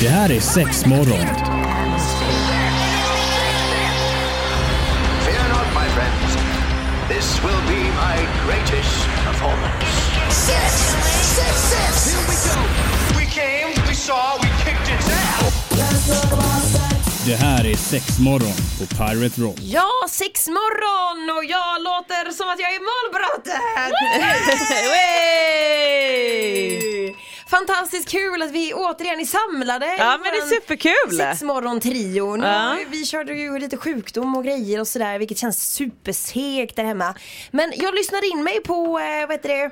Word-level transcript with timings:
Det 0.00 0.08
här 0.08 0.30
är 0.32 0.40
sex 0.40 0.86
morgon. 0.86 1.26
Fear 5.24 5.48
not, 5.48 5.66
my 5.74 5.88
friends. 5.94 6.36
This 7.08 7.40
will 7.44 7.62
be 7.68 7.82
my 8.04 8.16
greatest 8.46 9.06
performance. 9.26 9.86
Six, 10.30 10.72
six, 11.36 11.54
six. 11.72 12.14
Here 12.14 12.24
we 12.28 12.36
go. 12.48 12.60
We 13.18 13.24
came, 13.26 13.68
we 13.88 13.94
saw, 13.94 14.38
we 14.42 14.48
kicked 14.64 14.88
its 14.94 15.08
ass. 15.08 15.54
Det 17.26 17.36
här 17.36 17.66
är 17.66 17.76
sex 17.76 18.18
morgon 18.18 18.52
på 18.78 18.86
Pirate 18.96 19.40
Rock. 19.40 19.56
Ja, 19.60 19.90
sex 20.10 20.48
morgon 20.48 21.36
och 21.38 21.44
jag 21.44 21.82
låter 21.82 22.32
som 22.32 22.48
att 22.48 22.60
jag 22.60 22.74
är 22.74 22.80
målbrottet! 22.80 23.60
Fantastiskt 27.58 28.08
kul 28.08 28.42
att 28.42 28.50
vi 28.50 28.74
återigen 28.74 29.20
är 29.20 29.24
samlade. 29.24 29.86
Ja, 29.98 30.18
men 30.22 30.32
det 30.32 30.38
är 30.38 30.60
superkul. 30.60 31.18
Sexmorgon-trion. 31.18 32.42
Ja. 32.42 32.76
Vi 32.88 33.06
körde 33.06 33.34
ju 33.34 33.58
lite 33.58 33.76
sjukdom 33.76 34.36
och 34.36 34.44
grejer 34.44 34.80
och 34.80 34.88
sådär 34.88 35.18
vilket 35.18 35.38
känns 35.38 35.74
supersegt 35.74 36.76
där 36.76 36.84
hemma. 36.84 37.14
Men 37.50 37.72
jag 37.76 37.94
lyssnade 37.94 38.26
in 38.26 38.44
mig 38.44 38.60
på, 38.62 38.98
eh, 38.98 39.20
vad 39.20 39.32
heter 39.32 39.48
det? 39.48 39.70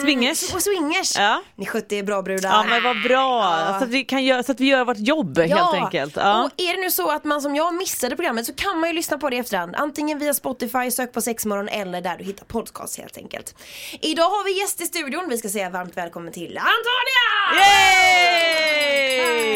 Swingers. 0.00 0.52
På 0.52 0.60
swingers. 0.60 1.16
Ja. 1.18 1.42
Ni 1.56 1.66
skötte 1.66 1.96
er 1.96 2.02
bra 2.02 2.22
brudar. 2.22 2.50
Ja 2.50 2.64
men 2.68 2.82
vad 2.82 3.02
bra, 3.02 3.42
Ja. 3.42 3.76
så, 3.78 3.84
att 3.84 3.90
vi 3.90 4.04
kan 4.04 4.24
göra, 4.24 4.42
så 4.42 4.52
att 4.52 4.60
vi 4.60 4.66
gör 4.66 4.84
vårt 4.84 4.98
jobb 4.98 5.38
helt 5.38 5.74
enkelt. 5.74 6.16
Ja. 6.16 6.44
och 6.44 6.50
är 6.56 6.76
det 6.76 6.80
nu 6.82 6.90
så 6.90 7.10
att 7.10 7.24
man 7.24 7.42
som 7.42 7.56
jag 7.56 7.74
missade 7.74 8.16
programmet 8.16 8.46
så 8.46 8.54
kan 8.54 8.80
man 8.80 8.88
ju 8.88 8.94
lyssna 8.94 9.18
på 9.18 9.30
det 9.30 9.36
i 9.36 9.38
efterhand. 9.38 9.74
Antingen 9.76 10.18
via 10.18 10.34
Spotify, 10.34 10.90
sök 10.90 11.12
på 11.12 11.20
sexmorgon 11.20 11.68
eller 11.68 12.00
där 12.00 12.18
du 12.18 12.24
hittar 12.24 12.44
podcast 12.44 12.98
helt 12.98 13.16
enkelt. 13.16 13.54
Idag 14.00 14.22
har 14.30 14.44
vi 14.44 14.60
gäst 14.60 14.80
i 14.80 14.84
studion, 14.84 15.28
vi 15.28 15.38
ska 15.38 15.48
säga 15.48 15.70
varmt 15.70 15.96
välkommen 15.96 16.32
till 16.32 16.58
Antonia! 17.02 17.26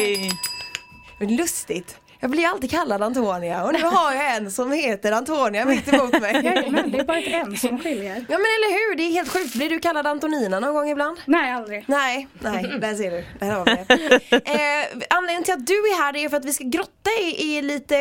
Yay! 0.09 1.37
Lustigt. 1.37 1.99
Jag 2.19 2.29
blir 2.31 2.47
alltid 2.47 2.71
kallad 2.71 3.01
Antonia 3.03 3.63
och 3.63 3.73
nu 3.73 3.79
har 3.83 4.13
jag 4.13 4.35
en 4.35 4.51
som 4.51 4.71
heter 4.71 5.11
Antonia 5.11 5.65
mitt 5.65 5.93
emot 5.93 6.21
mig. 6.21 6.33
Jajamän, 6.45 6.91
det 6.91 6.99
är 6.99 7.03
bara 7.03 7.17
ett 7.19 7.27
en 7.27 7.57
som 7.57 7.79
skiljer. 7.79 8.15
Ja 8.15 8.37
men 8.37 8.45
eller 8.55 8.71
hur, 8.73 8.95
det 8.95 9.03
är 9.03 9.11
helt 9.11 9.29
sjukt. 9.31 9.53
Blir 9.55 9.69
du 9.69 9.79
kallad 9.79 10.07
Antonina 10.07 10.59
någon 10.59 10.73
gång 10.73 10.89
ibland? 10.89 11.17
Nej, 11.25 11.51
aldrig. 11.51 11.83
Nej, 11.87 12.27
nej, 12.39 12.63
där 12.81 12.95
ser 12.95 13.11
du. 13.11 13.25
Där 13.39 13.51
har 13.51 13.65
vi 13.65 13.71
det. 13.71 14.17
Eh, 14.57 14.97
anledningen 15.09 15.43
till 15.43 15.53
att 15.53 15.67
du 15.67 15.73
är 15.73 16.03
här 16.03 16.15
är 16.17 16.29
för 16.29 16.37
att 16.37 16.45
vi 16.45 16.53
ska 16.53 16.63
grotta 16.63 17.09
i, 17.21 17.43
i 17.57 17.61
lite, 17.61 17.95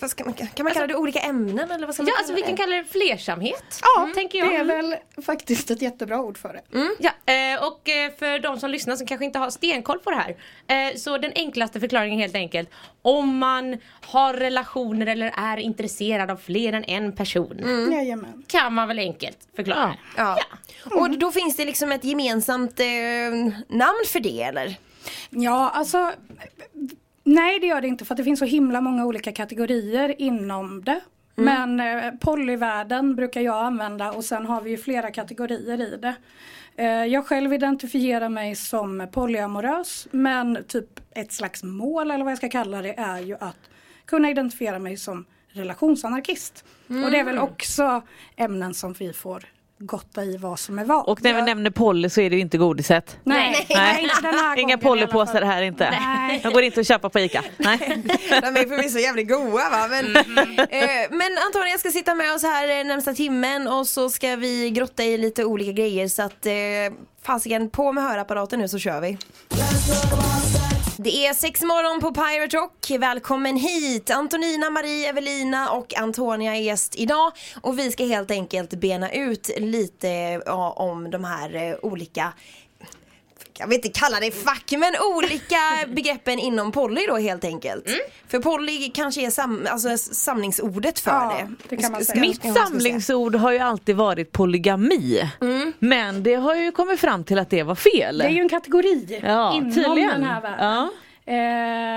vad 0.00 0.10
ska 0.10 0.24
man, 0.24 0.34
kan 0.34 0.64
man 0.64 0.72
kalla 0.72 0.86
det 0.86 0.94
olika 0.96 1.18
ämnen 1.20 1.70
eller 1.70 1.86
vad 1.86 1.94
ska 1.94 2.02
man 2.02 2.08
Ja, 2.08 2.12
kalla 2.14 2.18
alltså 2.18 2.34
vi 2.34 2.42
kan 2.42 2.56
kalla 2.56 2.76
det 2.76 2.84
flersamhet. 2.84 3.80
Ja, 3.96 4.10
tänker 4.14 4.38
jag. 4.38 4.48
det 4.48 4.56
är 4.56 4.64
väl 4.64 4.96
faktiskt 5.26 5.70
ett 5.70 5.82
jättebra 5.82 6.20
ord 6.20 6.38
för 6.38 6.52
det. 6.52 6.88
Ja, 6.98 7.10
eh, 7.34 7.64
och 7.66 7.88
eh, 7.88 8.10
för 8.18 8.38
de 8.38 8.60
som 8.60 8.70
lyssnar 8.70 8.96
som 8.96 9.06
kanske 9.06 9.24
inte 9.24 9.38
har 9.38 9.50
stenkoll 9.50 9.98
på 9.98 10.10
det 10.10 10.16
här. 10.16 10.36
eh, 10.90 10.96
Så 10.96 11.18
den 11.18 11.32
enklaste 11.34 11.80
förklaringen 11.80 12.18
helt 12.20 12.34
enkelt 12.34 12.70
om 13.02 13.36
man 13.38 13.49
har 14.00 14.34
relationer 14.34 15.06
eller 15.06 15.32
är 15.36 15.56
intresserad 15.56 16.30
av 16.30 16.36
fler 16.36 16.72
än 16.72 16.84
en 16.84 17.12
person. 17.12 17.88
Jajamän. 17.92 18.42
Kan 18.46 18.74
man 18.74 18.88
väl 18.88 18.98
enkelt 18.98 19.38
förklara. 19.56 19.94
Ja. 20.16 20.38
Och 20.84 21.18
då 21.18 21.32
finns 21.32 21.56
det 21.56 21.64
liksom 21.64 21.92
ett 21.92 22.04
gemensamt 22.04 22.80
eh, 22.80 22.86
namn 23.68 24.04
för 24.12 24.20
det 24.20 24.42
eller? 24.42 24.76
Ja, 25.30 25.70
alltså 25.70 26.12
Nej 27.24 27.60
det 27.60 27.66
gör 27.66 27.80
det 27.80 27.88
inte 27.88 28.04
för 28.04 28.14
att 28.14 28.16
det 28.16 28.24
finns 28.24 28.38
så 28.38 28.44
himla 28.44 28.80
många 28.80 29.06
olika 29.06 29.32
kategorier 29.32 30.20
inom 30.20 30.84
det. 30.84 31.00
Men 31.34 31.80
eh, 31.80 32.10
polyvärlden 32.20 33.16
brukar 33.16 33.40
jag 33.40 33.64
använda 33.64 34.12
och 34.12 34.24
sen 34.24 34.46
har 34.46 34.60
vi 34.60 34.70
ju 34.70 34.78
flera 34.78 35.10
kategorier 35.10 35.80
i 35.80 35.96
det. 35.96 36.14
Eh, 36.76 36.86
jag 36.86 37.26
själv 37.26 37.52
identifierar 37.52 38.28
mig 38.28 38.54
som 38.54 39.08
polyamorös 39.12 40.08
men 40.10 40.64
typ 40.68 41.00
ett 41.10 41.32
slags 41.32 41.62
mål 41.62 42.10
eller 42.10 42.24
vad 42.24 42.30
jag 42.30 42.38
ska 42.38 42.48
kalla 42.48 42.82
det 42.82 42.98
är 42.98 43.18
ju 43.18 43.34
att 43.34 43.70
kunna 44.04 44.30
identifiera 44.30 44.78
mig 44.78 44.96
som 44.96 45.24
relationsanarkist. 45.48 46.64
Och 46.86 47.10
det 47.10 47.18
är 47.18 47.24
väl 47.24 47.38
också 47.38 48.02
ämnen 48.36 48.74
som 48.74 48.92
vi 48.92 49.12
får 49.12 49.44
gotta 49.80 50.24
i 50.24 50.36
vad 50.36 50.58
som 50.58 50.78
är 50.78 50.84
vad. 50.84 51.08
Och 51.08 51.22
när 51.22 51.34
vi 51.34 51.42
nämner 51.42 51.70
Polly 51.70 52.10
så 52.10 52.20
är 52.20 52.30
det 52.30 52.36
ju 52.36 52.42
inte 52.42 52.58
godiset. 52.58 53.16
Nej, 53.24 53.66
nej, 53.74 54.02
inte 54.02 54.20
den 54.22 54.34
här 54.34 54.58
Inga 54.58 54.78
Pollypåsar 54.78 55.42
här 55.42 55.62
inte. 55.62 55.90
Nej. 55.90 56.40
Jag 56.44 56.52
går 56.52 56.62
inte 56.62 56.80
att 56.80 56.86
köpa 56.86 57.08
på 57.08 57.20
ICA. 57.20 57.44
Nej. 57.56 57.78
De 58.28 58.46
är 58.46 58.68
förvisso 58.68 58.98
jävligt 58.98 59.28
goa 59.28 59.70
va 59.70 59.88
men, 59.90 60.16
eh, 60.16 60.82
men 61.10 61.38
Antonija 61.46 61.78
ska 61.78 61.90
sitta 61.90 62.14
med 62.14 62.34
oss 62.34 62.42
här 62.42 62.80
eh, 62.80 62.84
närmsta 62.84 63.14
timmen 63.14 63.68
och 63.68 63.86
så 63.86 64.10
ska 64.10 64.36
vi 64.36 64.70
grotta 64.70 65.04
i 65.04 65.18
lite 65.18 65.44
olika 65.44 65.72
grejer 65.72 66.08
så 66.08 66.22
att 66.22 66.46
eh, 66.46 66.52
fasiken 67.22 67.70
på 67.70 67.92
med 67.92 68.04
hörapparaten 68.04 68.58
nu 68.58 68.68
så 68.68 68.78
kör 68.78 69.00
vi. 69.00 69.18
Det 71.02 71.26
är 71.26 71.34
sex 71.34 71.62
morgon 71.62 72.00
på 72.00 72.12
Pirate 72.12 72.56
Rock. 72.56 72.90
Välkommen 72.98 73.56
hit! 73.56 74.10
Antonina, 74.10 74.70
Marie, 74.70 75.08
Evelina 75.08 75.70
och 75.70 75.98
Antonia 75.98 76.56
är 76.56 76.60
gäst 76.60 76.96
idag. 76.96 77.32
Och 77.60 77.78
vi 77.78 77.90
ska 77.92 78.04
helt 78.04 78.30
enkelt 78.30 78.70
bena 78.70 79.12
ut 79.12 79.50
lite 79.58 80.08
ja, 80.46 80.70
om 80.70 81.10
de 81.10 81.24
här 81.24 81.54
eh, 81.54 81.76
olika 81.82 82.32
jag 83.60 83.66
vill 83.66 83.76
inte 83.76 83.88
kalla 84.00 84.20
det 84.20 84.30
fack, 84.30 84.64
men 84.78 84.92
olika 85.16 85.56
begreppen 85.94 86.38
inom 86.38 86.72
poly 86.72 87.06
då 87.08 87.16
helt 87.16 87.44
enkelt. 87.44 87.84
För 88.28 88.38
poly 88.38 88.90
kanske 88.94 89.26
är 89.26 89.30
sam, 89.30 89.66
alltså 89.70 89.96
samlingsordet 89.98 90.98
för 90.98 91.10
Ja, 91.10 91.34
det. 91.68 91.76
det 91.76 91.82
kan 91.82 91.92
man 91.92 92.04
säga. 92.04 92.20
Mitt 92.20 92.42
samlingsord 92.54 93.34
har 93.34 93.52
ju 93.52 93.58
alltid 93.58 93.96
varit 93.96 94.32
polygami. 94.32 95.30
Men 95.78 96.22
det 96.22 96.34
har 96.34 96.54
ju 96.54 96.72
kommit 96.72 97.00
fram 97.00 97.24
till 97.24 97.38
att 97.38 97.50
det 97.50 97.62
var 97.62 97.74
fel. 97.74 98.18
Det 98.18 98.24
är 98.24 98.28
ju 98.30 98.40
en 98.40 98.48
kategori 98.48 99.20
Ja, 99.24 99.54
inom 99.56 99.72
tydligen. 99.74 100.08
den 100.10 100.24
här 100.24 100.40
världen. 100.40 100.58
Ja. 100.66 100.90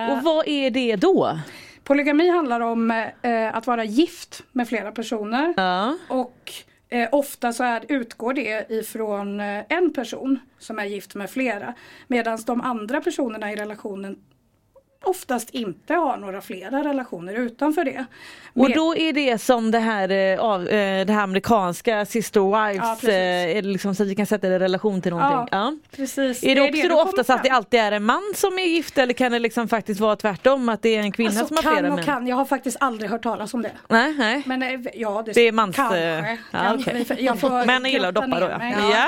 Eh, 0.10 0.18
Och 0.18 0.24
vad 0.24 0.48
är 0.48 0.70
det 0.70 0.96
då? 0.96 1.40
polygami 1.84 2.30
handlar 2.30 2.60
om 2.60 2.92
eh, 2.92 3.56
att 3.56 3.68
vara 3.68 3.84
gift 3.84 4.42
med 4.52 4.68
flera 4.68 4.92
personer. 4.92 5.54
Ja. 5.58 5.98
Och 6.10 6.52
eh, 6.94 7.10
ofta 7.12 7.54
så 7.54 7.64
är, 7.64 7.86
utgår 7.90 8.34
det 8.34 8.72
ifrån 8.72 9.40
eh, 9.40 9.64
en 9.70 9.94
person 9.94 10.40
som 10.60 10.80
är 10.80 10.86
gift 10.86 11.16
med 11.16 11.30
flera. 11.30 11.74
Medan 12.08 12.40
de 12.46 12.62
andra 12.62 13.02
personerna 13.02 13.52
i 13.52 13.56
relationen 13.56 14.20
oftast 15.04 15.50
inte 15.50 15.94
har 15.94 16.18
några 16.18 16.42
flera 16.42 16.84
relationer 16.84 17.34
utanför 17.34 17.86
det. 17.86 18.06
Och 18.56 18.68
Med- 18.70 18.72
då 18.78 18.96
är 18.98 19.14
det 19.14 19.38
som 19.42 19.72
det 19.72 19.80
här, 19.80 20.10
eh, 20.12 20.40
av, 20.40 20.68
eh, 20.68 21.06
det 21.06 21.14
här 21.14 21.22
amerikanska 21.24 22.06
sister 22.06 22.40
Ja, 22.40 22.68
wives, 22.68 22.90
precis. 23.02 23.10
eh, 23.10 23.56
det 23.56 23.62
liksom 23.62 23.96
så 23.96 24.04
att 24.04 24.10
vi 24.10 24.16
kan 24.16 24.26
sätta 24.26 24.50
det 24.50 24.56
i 24.56 24.60
relation 24.60 25.02
till 25.02 25.12
någonting. 25.12 25.48
Ja. 25.52 25.74
precis. 25.96 26.44
Är 26.44 26.56
det 26.56 26.62
är 26.62 26.70
också 26.70 26.82
du 26.82 26.88
då 26.90 27.02
oftast 27.02 27.30
att 27.30 27.44
det 27.44 27.50
fram. 27.50 27.58
alltid 27.58 27.80
är 27.80 27.92
en 27.92 28.04
man 28.04 28.34
som 28.36 28.60
är 28.60 28.64
gift 28.64 28.98
eller 28.98 29.14
kan 29.14 29.32
det 29.32 29.40
liksom 29.40 29.68
faktiskt 29.68 30.00
vara 30.00 30.16
tvärtom 30.16 30.70
att 30.70 30.82
det 30.82 30.96
är 30.96 31.00
en 31.00 31.12
kvinna 31.12 31.30
Alltså, 31.30 31.48
som 31.48 31.56
har 31.58 31.64
kan 31.64 31.74
flera 31.74 31.90
och 31.90 31.96
män? 31.96 32.06
kan, 32.06 32.28
jag 32.28 32.36
har 32.36 32.46
faktiskt 32.46 32.78
aldrig 32.80 33.10
hört 33.12 33.24
talas 33.24 33.54
om 33.54 33.62
det. 33.62 33.72
Nej, 33.88 34.14
nej. 34.18 34.44
Men 34.46 34.88
ja, 34.94 35.24
det, 35.26 35.32
Det 35.34 35.42
är 35.42 35.52
mans- 35.52 35.76
kanske. 35.76 36.38
ja, 36.52 36.78
får- 37.06 37.20
Jag 37.20 37.40
får 37.40 37.66
Män 37.66 37.86
gillar 37.86 38.10
att 38.10 38.16
doppa 38.16 38.40
då 38.40 38.48
ja. 38.50 38.58
mig. 38.58 38.76
ja. 38.92 39.08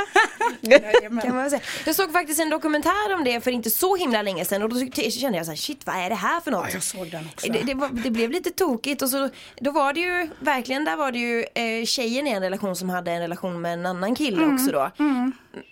Jajamän. 0.62 1.26
Kan 1.26 1.36
man 1.36 1.50
säga. 1.50 1.62
Jag 1.86 1.96
såg 1.96 2.12
faktiskt 2.14 2.40
en 2.42 2.50
dokumentär 2.50 3.14
om 3.16 3.24
det 3.24 3.42
för 3.44 3.52
inte 3.52 3.70
så 3.70 3.96
himla 3.96 4.22
länge 4.22 4.46
sedan 4.46 4.64
och 4.64 4.70
då 4.70 4.76
kände 5.10 5.38
jag 5.38 5.46
så 5.46 5.52
här, 5.52 5.56
shit 5.58 5.85
vad 5.86 5.96
är 5.96 6.10
det 6.10 6.16
här 6.16 6.40
för 6.42 6.52
något? 6.52 6.66
Ja, 6.68 6.74
jag 6.74 6.84
såg 6.84 7.12
den 7.12 7.26
också. 7.34 7.52
Det, 7.52 7.62
det, 7.64 7.74
var, 7.74 7.90
det 7.90 8.12
blev 8.12 8.32
lite 8.32 8.50
tokigt 8.52 9.02
och 9.02 9.10
så 9.10 9.30
då 9.62 9.72
var 9.72 9.94
det 9.94 10.00
ju 10.00 10.30
verkligen 10.40 10.86
där 10.86 10.96
var 10.98 11.12
det 11.12 11.20
ju 11.20 11.46
eh, 11.54 11.86
tjejen 11.86 12.28
i 12.28 12.30
en 12.30 12.42
relation 12.42 12.76
som 12.76 12.90
hade 12.90 13.12
en 13.12 13.22
relation 13.22 13.62
med 13.62 13.74
en 13.74 13.86
annan 13.86 14.16
kille 14.16 14.44
Mm, 14.44 14.56
också 14.56 14.72
då. 14.72 14.92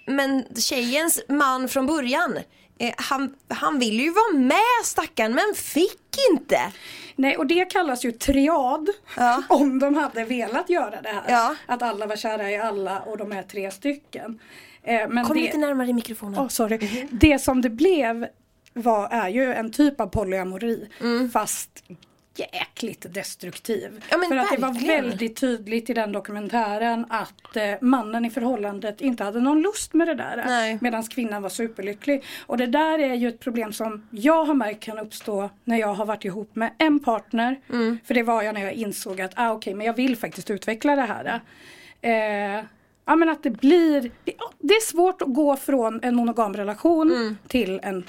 Men 0.05 0.45
tjejens 0.55 1.21
man 1.29 1.69
från 1.69 1.85
början 1.85 2.37
eh, 2.79 2.93
han, 2.97 3.33
han 3.47 3.79
ville 3.79 4.03
ju 4.03 4.09
vara 4.11 4.37
med 4.39 4.85
stackaren 4.85 5.35
men 5.35 5.53
fick 5.55 5.99
inte. 6.31 6.59
Nej 7.15 7.37
och 7.37 7.47
det 7.47 7.65
kallas 7.65 8.05
ju 8.05 8.11
triad 8.11 8.89
Ja. 9.17 9.43
om 9.49 9.79
de 9.79 9.95
hade 9.95 10.23
velat 10.25 10.69
göra 10.69 11.01
det 11.01 11.09
här. 11.09 11.23
Ja. 11.27 11.55
Att 11.65 11.81
alla 11.81 12.05
var 12.05 12.15
kära 12.15 12.51
i 12.51 12.57
alla 12.57 12.99
och 12.99 13.17
de 13.17 13.31
är 13.31 13.43
tre 13.43 13.71
stycken. 13.71 14.39
Eh, 14.83 15.07
men 15.09 15.25
Kom 15.25 15.35
det, 15.37 15.41
lite 15.41 15.57
närmare 15.57 15.87
i 15.89 15.93
mikrofonen. 15.93 16.39
oh, 16.39 16.47
sorry. 16.47 17.07
Det 17.11 17.39
som 17.39 17.61
det 17.61 17.69
blev 17.69 18.27
var, 18.73 19.07
är 19.07 19.29
ju 19.29 19.53
en 19.53 19.71
typ 19.71 20.01
av 20.01 20.07
polyamori 20.07 20.89
fast 21.33 21.83
jäkligt 22.35 23.13
destruktiv. 23.13 23.87
Mm. 23.87 24.01
Ja, 24.09 24.27
För 24.29 24.37
att 24.37 24.51
det 24.51 24.61
var 24.61 24.73
verkligen. 24.73 25.03
väldigt 25.03 25.35
tydligt 25.35 25.89
i 25.89 25.93
den 25.93 26.11
dokumentären 26.11 27.05
att 27.09 27.55
eh, 27.55 27.73
mannen 27.81 28.25
i 28.25 28.29
förhållandet 28.29 29.01
inte 29.01 29.23
hade 29.23 29.39
någon 29.39 29.61
lust 29.61 29.93
med 29.93 30.07
det 30.07 30.13
där. 30.13 30.77
Medan 30.81 31.03
kvinnan 31.03 31.41
var 31.41 31.49
superlycklig. 31.49 32.23
Och 32.45 32.57
det 32.57 32.65
där 32.65 32.99
är 32.99 33.13
ju 33.13 33.27
ett 33.27 33.39
problem 33.39 33.73
som 33.73 34.07
jag 34.11 34.45
har 34.45 34.53
märkt 34.53 34.83
kan 34.83 34.99
uppstå 34.99 35.49
när 35.63 35.77
jag 35.77 35.93
har 35.93 36.05
varit 36.05 36.25
ihop 36.25 36.55
med 36.55 36.73
en 36.77 36.99
partner. 36.99 37.61
Mm. 37.69 37.97
För 38.05 38.13
det 38.13 38.23
var 38.23 38.43
jag 38.43 38.53
när 38.53 38.61
jag 38.61 38.73
insåg 38.73 39.21
att 39.21 39.31
ah, 39.35 39.51
okej 39.51 39.73
men 39.73 39.87
jag 39.87 39.93
vill 39.93 40.17
faktiskt 40.17 40.49
utveckla 40.49 40.95
det 40.95 41.01
här. 41.01 41.41
Eh, 42.01 42.65
ja 43.05 43.15
men 43.15 43.29
att 43.29 43.43
det 43.43 43.49
blir, 43.49 44.11
det, 44.59 44.73
är 44.73 44.85
svårt 44.85 45.21
att 45.21 45.33
gå 45.33 45.55
från 45.55 45.99
en 46.03 46.15
monogam 46.15 46.53
relation 46.53 47.37
till 47.47 47.79
en 47.83 48.03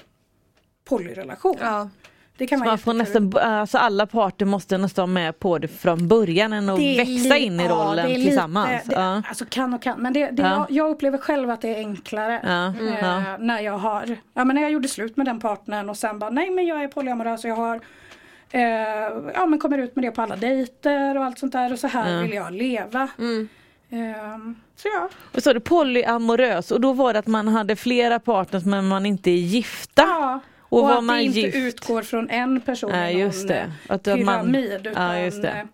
polyrelation. 0.84 1.56
Mm. 1.60 1.72
Ja. 1.72 1.88
Det 2.36 2.46
kan 2.46 2.58
Så 2.58 2.64
man 2.64 2.78
får 2.78 2.94
jättekul. 2.94 3.22
nästan, 3.24 3.42
alltså 3.52 3.78
alla 3.78 4.06
parter 4.06 4.46
måste 4.46 4.78
nästan 4.78 5.02
vara 5.02 5.14
med 5.24 5.38
på 5.38 5.58
det 5.58 5.68
från 5.68 6.08
början 6.08 6.52
än 6.52 6.68
att 6.68 6.78
växa 6.78 7.36
in 7.36 7.60
i 7.60 7.64
ja, 7.64 7.70
rollen 7.70 8.06
det 8.06 8.12
är 8.14 8.24
tillsammans. 8.24 8.70
Lite, 8.70 8.84
det, 9.00 9.02
ja. 9.02 9.22
Alltså 9.28 9.44
kan 9.48 9.74
och 9.74 9.82
kan 9.82 9.98
men 10.00 10.12
det, 10.12 10.30
det 10.30 10.42
Ja. 10.42 10.48
jag, 10.48 10.66
jag 10.70 10.90
upplever 10.90 11.18
själv 11.18 11.50
att 11.50 11.60
det 11.60 11.68
är 11.68 11.78
enklare 11.78 12.40
Ja, 12.42 12.66
eh, 12.88 12.98
ja. 13.00 13.36
när 13.38 13.60
jag 13.60 13.78
har, 13.78 14.16
ja 14.34 14.44
men 14.44 14.54
när 14.54 14.62
jag 14.62 14.70
gjorde 14.72 14.88
slut 14.88 15.16
med 15.16 15.26
den 15.26 15.40
partnern 15.40 15.90
och 15.90 15.96
sen 15.96 16.18
bara 16.18 16.30
nej 16.30 16.50
men 16.50 16.66
jag 16.66 16.82
är 16.82 16.88
polyamorös 16.88 17.44
och 17.44 17.50
jag 17.50 17.56
har 17.56 17.80
eh, 18.50 18.62
ja 19.34 19.46
men 19.46 19.58
kommer 19.58 19.78
ut 19.78 19.96
med 19.96 20.04
det 20.04 20.10
på 20.10 20.22
alla 20.22 20.36
dejter 20.36 21.18
och 21.18 21.24
allt 21.24 21.38
sånt 21.38 21.52
där 21.52 21.72
och 21.72 21.78
så 21.78 21.86
här 21.88 22.12
Ja. 22.12 22.20
vill 22.22 22.32
jag 22.32 22.52
leva. 22.52 23.08
Mm. 23.18 23.48
Eh, 23.90 24.38
så 24.76 24.88
ja. 24.94 25.08
Och 25.34 25.42
så 25.42 25.50
är 25.50 25.54
det 25.54 25.60
polyamorös 25.60 26.70
och 26.70 26.80
då 26.80 26.92
var 26.92 27.12
det 27.12 27.18
att 27.18 27.26
man 27.26 27.48
hade 27.48 27.76
flera 27.76 28.18
partners 28.18 28.64
men 28.64 28.88
man 28.88 29.06
inte 29.06 29.30
är 29.30 29.34
gifta. 29.34 30.02
ja. 30.02 30.40
Och 30.74 30.82
Och, 30.84 30.98
att 30.98 31.04
man 31.04 31.16
det 31.16 31.22
inte 31.22 31.40
gift? 31.40 31.56
utgår 31.56 32.02
från 32.02 32.30
en 32.30 32.60
person 32.60 32.90
Nej, 32.90 33.14
i 33.14 33.18
just 33.18 33.38
någon 33.38 33.46
det. 33.48 33.72
Att 33.88 34.06
man- 34.06 34.16
pyramid 34.16 34.86
utan 34.86 35.16
Ja, 35.16 35.20
just 35.24 35.42
det. 35.42 35.48
eh, 35.48 35.64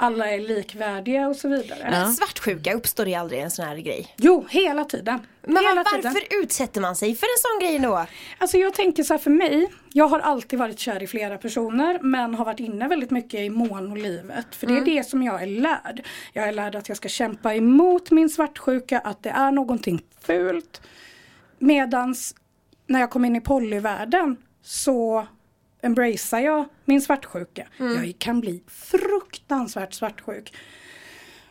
alla 0.00 0.30
är 0.30 0.40
likvärdiga 0.40 1.28
och 1.28 1.36
så 1.36 1.48
vidare. 1.48 1.78
Ja. 1.82 1.90
Men 1.90 2.12
svartsjuka, 2.12 2.74
uppstår 2.74 3.04
det 3.04 3.14
aldrig 3.14 3.40
en 3.40 3.50
sån 3.50 3.64
här 3.64 3.76
grej? 3.76 4.14
Jo, 4.16 4.46
hela 4.50 4.84
tiden. 4.84 5.18
Men 5.42 5.56
hela 5.56 5.74
var, 5.74 5.84
tiden. 5.96 6.12
varför 6.14 6.42
utsätter 6.42 6.80
man 6.80 6.96
sig 6.96 7.14
för 7.14 7.26
en 7.26 7.38
sån 7.38 7.68
grej 7.68 7.78
då? 7.78 8.06
Alltså 8.38 8.56
jag 8.58 8.74
tänker 8.74 9.02
så 9.02 9.14
här 9.14 9.18
för 9.18 9.30
mig, 9.30 9.68
jag 9.92 10.08
har 10.08 10.20
alltid 10.20 10.58
varit 10.58 10.78
kär 10.78 11.02
i 11.02 11.06
flera 11.06 11.38
personer 11.38 11.98
men 12.02 12.34
har 12.34 12.44
varit 12.44 12.60
inne 12.60 12.88
väldigt 12.88 13.10
mycket 13.10 13.40
i 13.40 13.50
monolivet. 13.50 14.46
För 14.54 14.66
det 14.66 14.76
är 14.78 14.84
det 14.84 15.04
som 15.06 15.22
jag 15.22 15.42
är 15.42 15.46
lärd. 15.46 16.06
Jag 16.32 16.48
är 16.48 16.52
lärd 16.52 16.74
att 16.74 16.88
jag 16.88 16.96
ska 16.96 17.08
kämpa 17.08 17.54
emot 17.54 18.10
min 18.10 18.28
svartsjuka, 18.28 18.98
att 18.98 19.22
det 19.22 19.30
är 19.30 19.52
någonting 19.52 20.02
fult. 20.20 20.80
Medans 21.58 22.34
när 22.88 23.00
jag 23.00 23.10
kom 23.10 23.24
in 23.24 23.36
i 23.36 23.40
polyvärlden 23.40 24.36
så 24.62 25.26
embracear 25.82 26.40
jag 26.40 26.64
min 26.84 27.00
svartsjuka. 27.00 27.66
Jag 27.78 28.14
kan 28.18 28.40
bli 28.40 28.62
fruktansvärt 28.68 29.92
svartsjuk. 29.94 30.54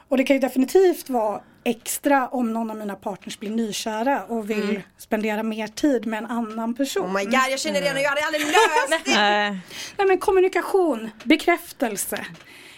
Och 0.09 0.17
det 0.17 0.23
kan 0.23 0.35
ju 0.35 0.39
definitivt 0.39 1.09
vara 1.09 1.41
extra 1.63 2.27
om 2.27 2.53
någon 2.53 2.71
av 2.71 2.77
mina 2.77 2.95
partners 2.95 3.39
blir 3.39 3.49
nykära 3.49 4.23
och 4.25 4.49
vill 4.49 4.81
spendera 4.97 5.43
mer 5.43 5.67
tid 5.67 6.05
med 6.07 6.17
en 6.17 6.25
annan 6.25 6.73
person. 6.73 7.05
Oh 7.05 7.13
my 7.13 7.23
god, 7.23 7.33
jag 7.49 7.59
känner 7.59 7.81
det 7.81 7.91
och 7.93 7.99
jag 7.99 8.09
hade 8.09 8.25
aldrig 8.25 8.45
löst 8.45 9.05
det. 9.05 9.11
Nej. 9.15 9.59
Men 10.07 10.17
kommunikation, 10.17 11.09
bekräftelse. 11.23 12.25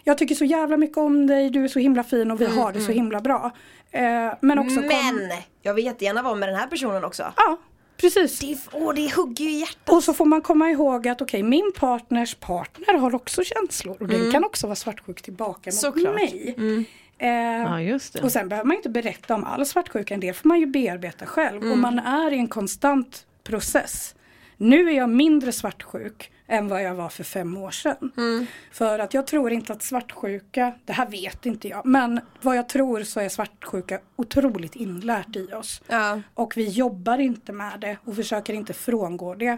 Jag 0.03 0.17
tycker 0.17 0.35
så 0.35 0.45
jävla 0.45 0.77
mycket 0.77 0.97
om 0.97 1.27
dig, 1.27 1.49
du 1.49 1.63
är 1.63 1.67
så 1.67 1.79
himla 1.79 2.03
fin 2.03 2.31
och 2.31 2.41
vi 2.41 2.45
har 2.45 2.71
det 2.73 2.81
så 2.81 2.91
himla 2.91 3.21
bra. 3.21 3.51
Eh, 3.91 4.33
men 4.41 4.59
också 4.59 4.75
kom- 4.75 4.87
Men 4.87 5.29
jag 5.61 5.73
vill 5.73 5.85
jättegärna 5.85 6.21
vara 6.21 6.35
med 6.35 6.49
den 6.49 6.55
här 6.55 6.67
personen 6.67 7.03
också. 7.03 7.33
Ja, 7.37 7.57
precis. 8.01 8.39
Det, 8.39 8.57
åh, 8.77 8.93
det 8.93 9.15
hugger 9.15 9.45
ju 9.45 9.51
i 9.51 9.59
hjärtat. 9.59 9.89
Och 9.95 10.03
så 10.03 10.13
får 10.13 10.25
man 10.25 10.41
komma 10.41 10.69
ihåg 10.69 11.07
att 11.07 11.21
okej, 11.21 11.43
min 11.43 11.71
partners 11.75 12.35
partner 12.35 12.93
har 12.93 13.15
också 13.15 13.43
känslor 13.43 13.97
och 13.99 14.07
den 14.07 14.31
kan 14.31 14.43
också 14.43 14.67
vara 14.67 14.75
svartsjuk 14.75 15.21
tillbaka 15.21 15.67
mot 15.67 15.73
Såklart. 15.75 16.15
mig. 16.15 16.55
Eh, 17.17 17.27
Ja 17.29 17.81
just 17.81 18.13
det. 18.13 18.21
Och 18.21 18.31
sen 18.31 18.49
behöver 18.49 18.67
man 18.67 18.77
inte 18.77 18.89
berätta 18.89 19.35
om 19.35 19.43
all 19.43 19.65
svartsjuka, 19.65 20.13
en 20.13 20.19
del 20.19 20.33
får 20.33 20.47
man 20.47 20.59
ju 20.59 20.65
bearbeta 20.65 21.25
själv. 21.25 21.71
Och 21.71 21.77
man 21.77 21.99
är 21.99 22.31
i 22.33 22.37
en 22.37 22.47
konstant 22.47 23.25
process. 23.43 24.15
Nu 24.57 24.89
är 24.89 24.93
jag 24.93 25.09
mindre 25.09 25.51
svartsjuk 25.51 26.31
än 26.49 26.67
vad 26.67 26.83
jag 26.83 26.95
var 26.95 27.09
för 27.09 27.23
fem 27.23 27.57
år 27.57 27.71
sedan. 27.71 28.11
För 28.71 28.99
att 28.99 29.13
jag 29.13 29.27
tror 29.27 29.51
inte 29.51 29.73
att 29.73 29.83
svartsjuka, 29.83 30.73
det 30.85 30.93
här 30.93 31.07
vet 31.09 31.45
inte 31.45 31.67
jag, 31.67 31.85
men 31.85 32.19
vad 32.41 32.57
jag 32.57 32.69
tror 32.69 33.03
så 33.03 33.19
är 33.19 33.29
svartsjuka 33.29 33.99
otroligt 34.15 34.75
inlärt 34.75 35.35
i 35.35 35.53
oss. 35.53 35.81
Ja. 35.87 36.21
Och 36.33 36.57
vi 36.57 36.69
jobbar 36.69 37.17
inte 37.17 37.53
med 37.53 37.79
det 37.79 37.97
och 38.05 38.15
försöker 38.15 38.53
inte 38.53 38.73
frångå 38.73 39.35
det. 39.35 39.57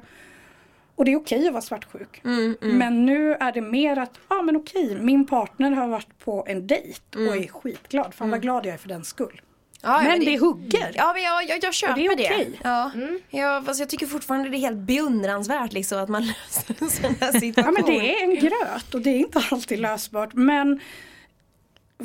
Och 0.95 1.05
det 1.05 1.11
är 1.11 1.15
okej 1.15 1.47
att 1.47 1.53
vara 1.53 1.61
svartsjuk. 1.61 2.21
Men 2.61 3.05
nu 3.05 3.33
är 3.33 3.51
det 3.51 3.61
mer 3.61 3.97
att, 3.97 4.19
ja 4.29 4.41
men 4.41 4.55
okej, 4.55 4.97
min 5.01 5.27
partner 5.27 5.71
har 5.71 5.87
varit 5.87 6.19
på 6.19 6.45
en 6.47 6.67
dejt 6.67 7.17
och 7.17 7.37
är 7.37 7.47
skitglad. 7.47 8.13
Fan 8.13 8.29
vad 8.31 8.41
glad 8.41 8.65
jag 8.65 8.73
är 8.73 8.77
för 8.77 8.89
den 8.89 9.03
skull. 9.03 9.41
Ja, 9.83 10.01
men 10.01 10.19
det 10.25 10.39
hugger. 10.39 10.91
Ja 10.95 11.13
men 11.13 11.23
jag, 11.23 11.49
jag, 11.49 11.63
jag 11.63 11.73
köper 11.73 11.95
det 11.95 12.05
är 12.05 12.15
det. 12.15 12.25
okej. 12.33 12.59
Ja. 12.63 12.91
Ja, 13.29 13.63
fast 13.65 13.79
jag 13.79 13.89
tycker 13.89 14.07
fortfarande 14.07 14.49
det 14.49 14.57
är 14.57 14.59
helt 14.59 14.77
beundransvärt 14.77 15.73
liksom 15.73 15.99
att 16.03 16.09
man 16.09 16.21
löser 16.27 16.75
en 16.79 16.89
sån 16.89 17.15
här 17.19 17.31
situation. 17.39 17.75
Ja 17.75 17.81
men 17.81 17.85
det 17.99 18.15
är 18.15 18.23
en 18.23 18.35
gröt 18.35 18.93
och 18.93 19.01
det 19.01 19.09
är 19.09 19.17
inte 19.19 19.43
alltid 19.51 19.79
lösbart. 19.79 20.33
Men 20.33 20.79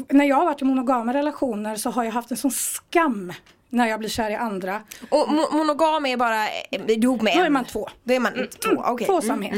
när 0.08 0.24
jag 0.24 0.36
har 0.36 0.44
varit 0.44 0.62
i 0.62 0.64
monogama 0.64 1.14
relationer 1.14 1.76
så 1.76 1.90
har 1.90 2.04
jag 2.04 2.12
haft 2.12 2.30
en 2.30 2.36
sån 2.36 2.50
skam 2.50 3.32
när 3.68 3.86
jag 3.86 3.98
blir 4.00 4.08
kär 4.10 4.30
i 4.30 4.34
andra. 4.34 4.82
Och 5.08 5.26
mo- 5.28 5.52
monogam 5.56 6.06
är 6.06 6.16
bara 6.16 6.48
eh, 6.48 6.60
ihop 6.88 7.22
med 7.22 7.34
Då 7.34 7.40
en? 7.40 7.46
är 7.46 7.50
man 7.50 7.64
två. 7.64 7.88
Då 8.04 8.14
är 8.14 8.20
man 8.20 8.32
två, 8.32 8.70
okej. 8.84 9.06
Mm, 9.08 9.20
Tvåsamhet. 9.20 9.52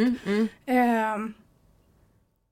Ehm, 0.67 1.35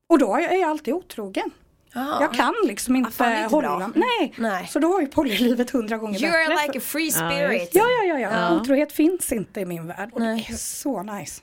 och 0.09 0.19
då 0.19 0.37
är 0.37 0.61
jag 0.61 0.71
alltid 0.71 0.95
otrogen. 0.95 1.51
Jaha. 1.97 2.19
Jag 2.21 2.35
kan 2.35 2.55
liksom 2.65 2.97
inte 2.97 3.25
är 3.25 3.43
inte 3.43 3.55
hålla. 3.57 3.77
bra. 3.79 3.91
Nej. 3.95 4.35
Nej. 4.39 4.67
Så 4.67 4.79
då 4.79 4.97
är 4.97 5.01
ju 5.01 5.07
polylivet 5.07 5.71
hundra 5.71 5.97
gånger 5.99 6.19
You're 6.19 6.49
bättre. 6.49 6.67
like 6.67 6.79
a 6.79 6.83
free 6.85 7.11
Ja, 7.15 7.31
spirit. 7.31 7.73
det. 7.73 7.79
Ja, 7.79 7.85
ja, 8.05 8.19
ja, 8.19 8.31
ja. 8.31 8.61
Otrohet 8.61 8.93
finns 8.93 9.33
inte 9.33 9.61
i 9.61 9.65
min 9.65 9.87
värld 9.87 10.11
och 10.13 10.21
Nej. 10.21 10.45
det 10.49 10.53
är 10.55 10.57
så 10.57 11.03
nice. 11.03 11.43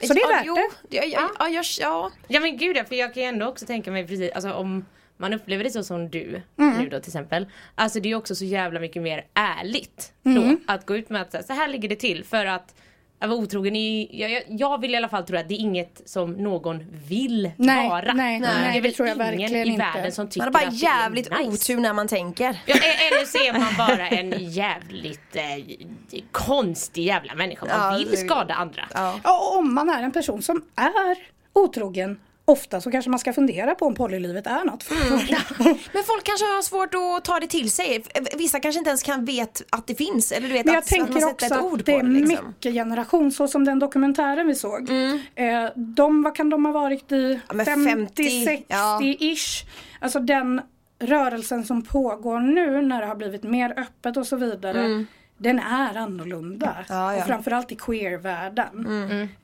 Så 0.00 0.14
det 0.14 0.20
är 0.20 0.30
Ja, 0.30 0.36
värt 0.36 0.46
jo, 0.46 0.54
det. 0.54 0.96
Ja, 0.96 1.02
ja, 1.04 1.30
ja, 1.38 1.48
ja, 1.48 1.62
ja. 1.80 2.10
Ja 2.28 2.40
men 2.40 2.56
gud 2.58 2.76
ja, 2.76 2.84
för 2.84 2.94
jag 2.94 3.14
kan 3.14 3.22
ju 3.22 3.28
ändå 3.28 3.46
också 3.46 3.66
tänka 3.66 3.90
mig 3.90 4.06
precis, 4.06 4.30
alltså 4.32 4.52
om 4.52 4.84
man 5.16 5.32
upplever 5.32 5.64
det 5.64 5.70
så 5.70 5.84
som 5.84 6.08
du 6.10 6.42
Mm. 6.58 6.78
nu 6.78 6.88
då 6.88 7.00
till 7.00 7.08
exempel. 7.08 7.46
Alltså 7.74 8.00
det 8.00 8.06
är 8.08 8.10
ju 8.10 8.16
också 8.16 8.34
så 8.34 8.44
jävla 8.44 8.80
mycket 8.80 9.02
mer 9.02 9.24
ärligt 9.34 10.12
Mm. 10.24 10.42
då 10.66 10.72
att 10.72 10.86
gå 10.86 10.96
ut 10.96 11.10
med 11.10 11.22
att 11.22 11.30
så 11.30 11.36
här, 11.36 11.44
så 11.44 11.52
här 11.52 11.68
ligger 11.68 11.88
det 11.88 11.96
till 11.96 12.24
för 12.24 12.46
att 12.46 12.74
att 13.18 13.28
vara 13.28 13.38
otrogen 13.40 13.76
jag, 14.10 14.30
jag, 14.30 14.42
jag 14.48 14.80
vill 14.80 14.94
i 14.94 14.96
alla 14.96 15.08
fall 15.08 15.24
tro 15.26 15.36
att 15.38 15.48
det 15.48 15.54
är 15.54 15.58
inget 15.58 16.02
som 16.04 16.32
någon 16.32 16.84
vill 17.08 17.50
Nej, 17.56 17.88
vara. 17.88 18.12
nej, 18.12 18.40
det 18.40 18.46
nej, 18.46 18.68
är 18.70 18.74
det 18.74 18.80
väl 18.80 18.94
tror 18.94 19.08
jag 19.08 19.34
ingen 19.34 19.56
i 19.56 19.60
inte. 19.68 19.78
världen 19.94 20.12
som 20.12 20.28
tycker 20.28 20.46
Man 20.46 20.54
har 20.54 20.60
bara 20.60 20.68
att 20.68 20.82
jävligt 20.82 21.30
det 21.30 21.34
är 21.36 21.38
nice. 21.50 21.72
otur 21.72 21.80
när 21.80 21.92
man 21.92 22.08
tänker. 22.08 22.56
Ja, 22.66 22.74
eller 22.76 23.26
så 23.26 23.38
är 23.38 23.52
man 23.60 23.74
bara 23.88 24.08
en 24.08 24.50
jävligt 24.50 25.36
eh, 25.36 26.22
konstig 26.32 27.04
jävla 27.04 27.34
människa. 27.34 27.66
Man 27.66 27.92
Ja, 27.92 27.98
vill 27.98 28.10
det- 28.10 28.16
skada 28.16 28.54
andra. 28.54 28.82
Ja. 28.94 29.20
Ja, 29.24 29.38
och 29.52 29.58
om 29.58 29.74
man 29.74 29.88
är 29.88 30.02
en 30.02 30.12
person 30.12 30.42
som 30.42 30.62
är 30.76 31.16
otrogen 31.52 32.20
ofta 32.48 32.80
så 32.80 32.90
kanske 32.90 33.10
man 33.10 33.18
ska 33.18 33.32
fundera 33.32 33.74
på 33.74 33.86
om 33.86 33.94
polylivet 33.94 34.46
är 34.46 34.64
något 34.64 34.86
Mm. 34.90 35.26
Men 35.92 36.04
folk 36.04 36.24
kanske 36.24 36.44
har 36.46 36.62
svårt 36.62 36.94
att 36.94 37.24
ta 37.24 37.40
det 37.40 37.46
till 37.46 37.70
sig. 37.70 38.04
Vissa 38.36 38.60
kanske 38.60 38.78
inte 38.78 38.88
ens 38.90 39.02
kan 39.02 39.24
vet 39.24 39.62
att 39.70 39.86
det 39.86 39.94
finns. 39.94 40.32
Eller 40.32 40.48
du 40.48 40.54
vet 40.54 40.66
Men 40.66 40.74
jag 40.74 40.78
att, 40.78 40.84
att 40.84 40.90
tänker 40.90 41.12
sätter 41.12 41.30
också 41.30 41.54
att 41.54 41.86
det 41.86 41.92
är 41.92 42.02
det. 42.02 42.08
Liksom. 42.08 42.46
mycket 42.48 42.72
generation 42.72 43.32
så 43.32 43.48
som 43.48 43.64
den 43.64 43.78
dokumentären 43.78 44.46
vi 44.46 44.54
såg. 44.54 44.90
Eh, 45.34 45.70
de, 45.74 46.22
vad 46.22 46.34
kan 46.34 46.50
de 46.50 46.64
ha 46.64 46.72
varit 46.72 47.12
i? 47.12 47.24
Mm. 47.24 47.40
Ja, 47.48 47.54
men 47.54 47.66
50, 47.66 48.64
ja. 48.68 49.00
50-60-ish. 49.02 49.64
Alltså 50.00 50.20
den 50.20 50.60
rörelsen 50.98 51.64
som 51.64 51.82
pågår 51.82 52.40
nu 52.40 52.82
när 52.82 53.00
det 53.00 53.06
har 53.06 53.16
blivit 53.16 53.42
mer 53.42 53.74
öppet 53.78 54.16
och 54.16 54.26
så 54.26 54.36
vidare. 54.36 55.06
Den 55.38 55.58
är 55.58 55.96
annorlunda. 55.96 56.66
Mm. 56.72 56.84
Ja, 56.88 57.14
ja. 57.14 57.20
Och 57.20 57.26
framförallt 57.26 57.72
i 57.72 57.76
queer-världen. 57.76 58.86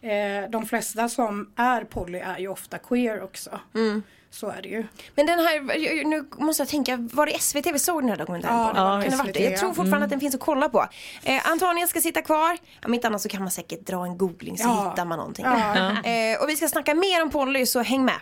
Eh, 0.03 0.51
de 0.51 0.67
flesta 0.67 1.09
som 1.09 1.51
är 1.57 1.85
poly 1.85 2.19
är 2.19 2.39
ju 2.39 2.49
ofta 2.49 2.79
queer 2.79 3.23
också. 3.23 3.61
Mm. 3.75 4.03
Så 4.31 4.49
är 4.49 4.63
det 4.63 4.69
ju. 4.69 4.85
Men 5.15 5.27
den 5.27 5.39
här, 5.39 6.05
nu 6.05 6.25
måste 6.39 6.61
jag 6.61 6.69
tänka, 6.69 6.97
var 6.97 7.27
det 7.27 7.39
SVT 7.41 7.67
vi 7.73 7.79
såg 7.79 8.03
den 8.03 8.09
här 8.11 8.17
dokumentären 8.17 8.73
Ja, 8.77 9.03
på? 9.05 9.11
Kan 9.11 9.19
SVT, 9.19 9.35
det? 9.35 9.41
Jag 9.41 9.57
tror 9.59 9.71
ja. 9.71 9.75
fortfarande 9.75 10.05
att 10.05 10.11
den 10.11 10.21
finns 10.21 10.35
att 10.35 10.41
kolla 10.41 10.69
på. 10.69 10.87
Eh, 11.23 11.51
Antonia 11.51 11.87
ska 11.87 12.01
sitta 12.01 12.23
kvar, 12.23 12.59
om 12.85 12.95
inte 12.95 13.07
annat 13.07 13.21
så 13.21 13.29
kan 13.29 13.41
man 13.43 13.51
säkert 13.51 13.87
dra 13.87 14.05
en 14.05 14.19
googling 14.19 14.59
så 14.59 14.69
Ja. 14.69 14.91
hittar 14.91 15.05
man 15.05 15.19
någonting. 15.19 15.45
Ja. 15.45 15.91
Eh, 15.91 16.43
och 16.43 16.49
vi 16.49 16.57
ska 16.57 16.69
snacka 16.69 16.95
mer 16.95 17.23
om 17.23 17.31
Polly 17.31 17.67
så 17.67 17.83
häng 17.83 18.05
med. 18.05 18.15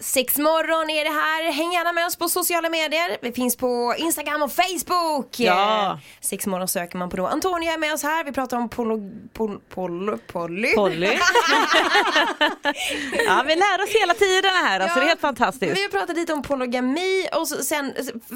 Sex 0.00 0.38
morgon 0.38 0.90
är 0.90 1.04
det 1.04 1.10
här. 1.10 1.52
Häng 1.52 1.72
gärna 1.72 1.92
med 1.92 2.06
oss 2.06 2.16
på 2.16 2.28
sociala 2.28 2.68
medier. 2.70 3.16
Vi 3.22 3.32
finns 3.32 3.56
på 3.56 3.94
Instagram 3.98 4.42
och 4.42 4.52
Facebook. 4.52 5.40
Ja. 5.40 5.86
Eh, 5.92 5.98
Sex 6.20 6.46
morgon 6.46 6.68
söker 6.68 6.98
man 6.98 7.10
på 7.10 7.16
då. 7.16 7.26
Antonia 7.26 7.72
är 7.72 7.78
med 7.78 7.92
oss 7.92 8.02
här. 8.02 8.24
Vi 8.24 8.32
pratar 8.32 8.56
om 8.56 8.68
polo, 8.68 9.10
pol, 9.32 9.60
pol, 9.74 10.18
Polly. 10.32 10.74
Polly. 10.74 11.06
ja, 13.26 13.44
vi 13.46 13.54
lär 13.54 13.82
oss 13.82 13.90
hela 14.00 14.14
tiden 14.14 14.50
här, 14.64 14.80
alltså 14.80 14.98
Ja. 14.98 15.00
det 15.00 15.06
är 15.06 15.08
helt 15.08 15.20
fantastiskt. 15.20 15.76
Vi 15.76 15.82
har 15.82 15.88
pratat 15.90 16.16
lite 16.16 16.32
om 16.32 16.42
polygami 16.42 17.28
och 17.32 17.48
så, 17.48 17.62
sen 17.64 17.92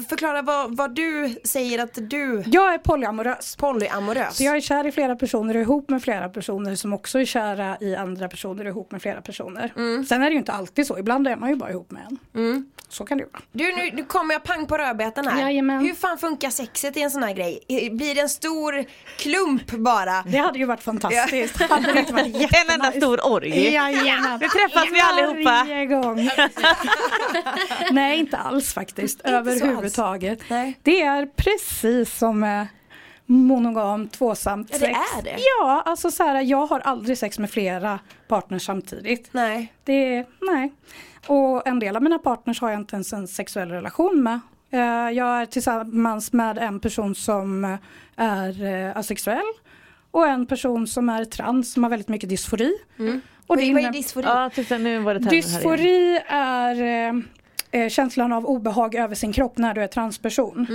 förklara 0.09 0.41
vad, 0.41 0.77
vad 0.77 0.95
du 0.95 1.35
säger 1.43 1.79
att 1.83 1.93
du 2.09 2.43
Jag 2.45 2.73
är 2.73 2.77
polyamorös. 2.77 3.55
polyamorös. 3.55 4.37
Så 4.37 4.43
jag 4.43 4.55
är 4.55 4.61
kär 4.61 4.87
i 4.87 4.91
flera 4.91 5.15
personer 5.15 5.55
och 5.55 5.61
ihop 5.61 5.89
med 5.89 6.03
flera 6.03 6.29
personer 6.29 6.75
som 6.75 6.93
också 6.93 7.19
är 7.19 7.25
kära 7.25 7.77
i 7.81 7.95
andra 7.95 8.27
personer 8.29 8.65
och 8.65 8.69
ihop 8.69 8.91
med 8.91 9.01
flera 9.01 9.21
personer. 9.21 9.73
Mm. 9.77 10.05
Sen 10.05 10.21
är 10.23 10.25
det 10.25 10.31
ju 10.33 10.37
inte 10.39 10.51
alltid 10.51 10.87
så, 10.87 10.97
ibland 10.99 11.27
är 11.27 11.35
man 11.35 11.49
ju 11.49 11.54
bara 11.55 11.69
ihop 11.71 11.91
med 11.91 12.17
en. 12.33 12.65
Så 12.89 13.05
kan 13.05 13.17
det 13.17 13.23
ju 13.23 13.29
vara. 13.33 13.43
Du, 13.51 13.75
nu, 13.75 13.91
nu 13.93 14.03
kommer 14.03 14.33
jag 14.33 14.43
pang 14.43 14.65
på 14.65 14.77
rödbetan 14.77 15.27
här. 15.27 15.41
Jajamän. 15.41 15.79
Hur 15.85 15.93
fan 15.93 16.17
funkar 16.17 16.49
sexet 16.49 16.97
i 16.97 17.01
en 17.01 17.11
sån 17.11 17.23
här 17.23 17.33
grej? 17.33 17.59
Blir 17.91 18.15
det 18.15 18.21
en 18.21 18.29
stor 18.29 18.85
klump 19.17 19.71
bara? 19.71 20.23
Det 20.27 20.37
hade 20.37 20.59
ju 20.59 20.65
varit 20.65 20.83
fantastiskt. 20.83 21.61
hade 21.61 21.93
det 21.93 21.99
inte 21.99 22.13
varit. 22.13 22.35
En 22.65 22.73
enda 22.73 22.91
stor 22.91 23.25
orgie. 23.25 23.71
Jajamän. 23.71 24.39
Nu 24.39 24.47
träffas 24.47 24.87
vi 24.91 24.99
allihopa. 24.99 25.85
Gång. 25.85 26.29
Nej 27.91 28.19
inte 28.19 28.37
alls 28.37 28.73
faktiskt. 28.73 29.19
Inte 29.19 29.29
Överhuvudtaget. 29.29 30.39
Det 30.83 31.01
är 31.01 31.25
precis 31.25 32.17
som 32.17 32.39
med 32.39 32.67
monogamt, 33.25 34.13
tvåsamt 34.13 34.69
Ja, 34.71 34.77
det 34.79 34.85
är 34.87 35.21
det. 35.23 35.37
Ja, 35.59 35.83
alltså 35.85 36.11
så 36.11 36.23
här, 36.23 36.41
jag 36.41 36.65
har 36.65 36.79
aldrig 36.79 37.17
sex 37.17 37.39
med 37.39 37.51
flera 37.51 37.99
partners 38.27 38.65
samtidigt. 38.65 39.29
Nej. 39.31 39.73
Det, 39.83 40.25
nej. 40.41 40.73
Och 41.27 41.67
en 41.67 41.79
del 41.79 41.95
av 41.95 42.03
mina 42.03 42.19
partners 42.19 42.61
har 42.61 42.69
jag 42.71 42.79
inte 42.79 42.95
ens 42.95 43.13
en 43.13 43.27
sexuell 43.27 43.69
relation 43.69 44.23
med. 44.23 44.39
Eh, 44.71 45.11
Jag 45.17 45.41
är 45.41 45.45
tillsammans 45.45 46.33
med 46.33 46.57
en 46.57 46.79
person 46.79 47.15
som 47.15 47.77
är 48.15 48.63
eh, 48.63 48.97
asexuell 48.97 49.43
och 50.11 50.27
en 50.27 50.45
person 50.45 50.87
som 50.87 51.09
är 51.09 51.25
trans 51.25 51.73
som 51.73 51.83
har 51.83 51.89
väldigt 51.89 52.07
mycket 52.09 52.29
dysfori. 52.29 52.73
Och 53.47 53.57
det 53.57 53.63
Mm. 53.63 53.75
Vad 53.75 53.85
är 53.85 53.91
dysfori? 53.91 54.25
Ja, 54.25 54.49
titta 54.55 54.77
nu 54.77 54.99
var 54.99 55.13
det. 55.13 55.19
Dysfori 55.19 56.21
är 56.27 57.23
eh, 57.75 57.89
känslan 57.89 58.33
av 58.33 58.45
obehag 58.45 58.95
över 58.95 59.15
sin 59.15 59.33
kropp 59.33 59.57
när 59.57 59.73
du 59.73 59.83
är 59.83 59.87
transperson. 59.87 60.67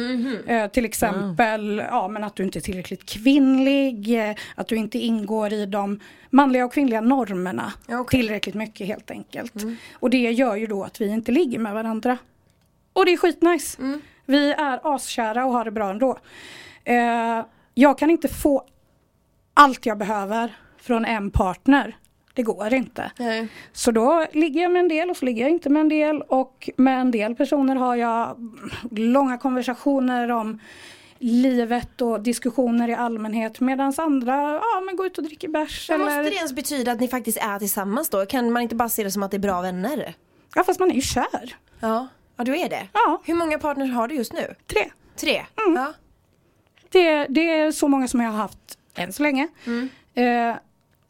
Eh, 0.46 0.70
till 0.70 0.84
exempel 0.84 1.82
ja, 1.90 2.08
men 2.08 2.24
att 2.24 2.36
du 2.36 2.42
inte 2.42 2.58
är 2.58 2.60
tillräckligt 2.60 3.06
kvinnlig, 3.06 4.28
eh, 4.28 4.36
att 4.54 4.68
du 4.68 4.76
inte 4.76 4.98
ingår 4.98 5.52
i 5.52 5.66
de 5.66 6.00
manliga 6.30 6.64
och 6.64 6.72
kvinnliga 6.72 7.00
normerna 7.00 7.72
okej. 7.88 8.20
tillräckligt 8.20 8.54
mycket 8.54 8.86
helt 8.86 9.10
enkelt. 9.10 9.54
Och 9.92 10.10
det 10.10 10.18
gör 10.18 10.56
ju 10.56 10.66
då 10.66 10.84
att 10.84 11.00
vi 11.00 11.08
inte 11.08 11.32
ligger 11.32 11.58
med 11.58 11.74
varandra. 11.74 12.18
Och 12.92 13.04
det 13.04 13.12
är 13.12 13.16
skitnice. 13.16 13.78
Vi 14.26 14.52
är 14.52 14.94
askära 14.94 15.46
och 15.46 15.52
har 15.52 15.64
det 15.64 15.70
bra 15.70 15.90
ändå. 15.90 16.18
Eh, 16.84 17.44
jag 17.74 17.98
kan 17.98 18.10
inte 18.10 18.28
få 18.28 18.64
allt 19.54 19.86
jag 19.86 19.98
behöver 19.98 20.56
från 20.80 21.04
en 21.04 21.30
partner. 21.30 21.96
Det 22.34 22.42
går 22.42 22.74
inte. 22.74 23.10
Nej. 23.18 23.48
Så 23.72 23.90
då 23.90 24.26
ligger 24.32 24.62
jag 24.62 24.72
med 24.72 24.80
en 24.80 24.88
del 24.88 25.10
och 25.10 25.16
så 25.16 25.24
ligger 25.24 25.42
jag 25.42 25.50
inte 25.50 25.68
med 25.68 25.80
en 25.80 25.88
del 25.88 26.22
och 26.22 26.70
med 26.76 27.00
en 27.00 27.10
del 27.10 27.34
personer 27.34 27.76
har 27.76 27.96
jag 27.96 28.36
långa 28.90 29.38
konversationer 29.38 30.30
om 30.30 30.58
livet 31.18 32.00
och 32.00 32.20
diskussioner 32.20 32.88
i 32.88 32.94
allmänhet 32.94 33.60
medan 33.60 33.92
andra 33.96 34.34
ja, 34.54 34.82
men 34.86 34.96
går 34.96 35.06
ut 35.06 35.18
och 35.18 35.24
dricker 35.24 35.48
bärs. 35.48 35.88
Men 35.88 36.00
Eller... 36.00 36.16
måste 36.16 36.30
det 36.30 36.36
ens 36.36 36.52
betyda 36.52 36.92
att 36.92 37.00
ni 37.00 37.08
faktiskt 37.08 37.38
är 37.38 37.58
tillsammans 37.58 38.10
då? 38.10 38.26
Kan 38.26 38.52
man 38.52 38.62
inte 38.62 38.74
bara 38.74 38.88
se 38.88 39.04
det 39.04 39.10
som 39.10 39.22
att 39.22 39.30
det 39.30 39.36
är 39.36 39.38
bra 39.38 39.60
vänner? 39.60 40.14
Ja 40.54 40.64
fast 40.64 40.80
man 40.80 40.90
är 40.90 40.94
ju 40.94 41.00
kär. 41.00 41.56
Ja, 41.80 42.08
ja 42.36 42.44
du 42.44 42.58
är 42.60 42.68
det? 42.68 42.88
Ja. 42.92 43.22
Hur 43.24 43.34
många 43.34 43.58
partners 43.58 43.90
har 43.90 44.08
du 44.08 44.14
just 44.14 44.32
nu? 44.32 44.54
Tre. 44.66 44.90
Tre? 45.16 45.44
Ja. 45.56 45.92
Det, 46.88 47.26
det 47.26 47.58
är 47.58 47.72
så 47.72 47.88
många 47.88 48.08
som 48.08 48.20
jag 48.20 48.30
har 48.30 48.38
haft 48.38 48.78
än 48.94 49.12
så 49.12 49.22
länge. 49.22 49.48
Eh, 50.14 50.56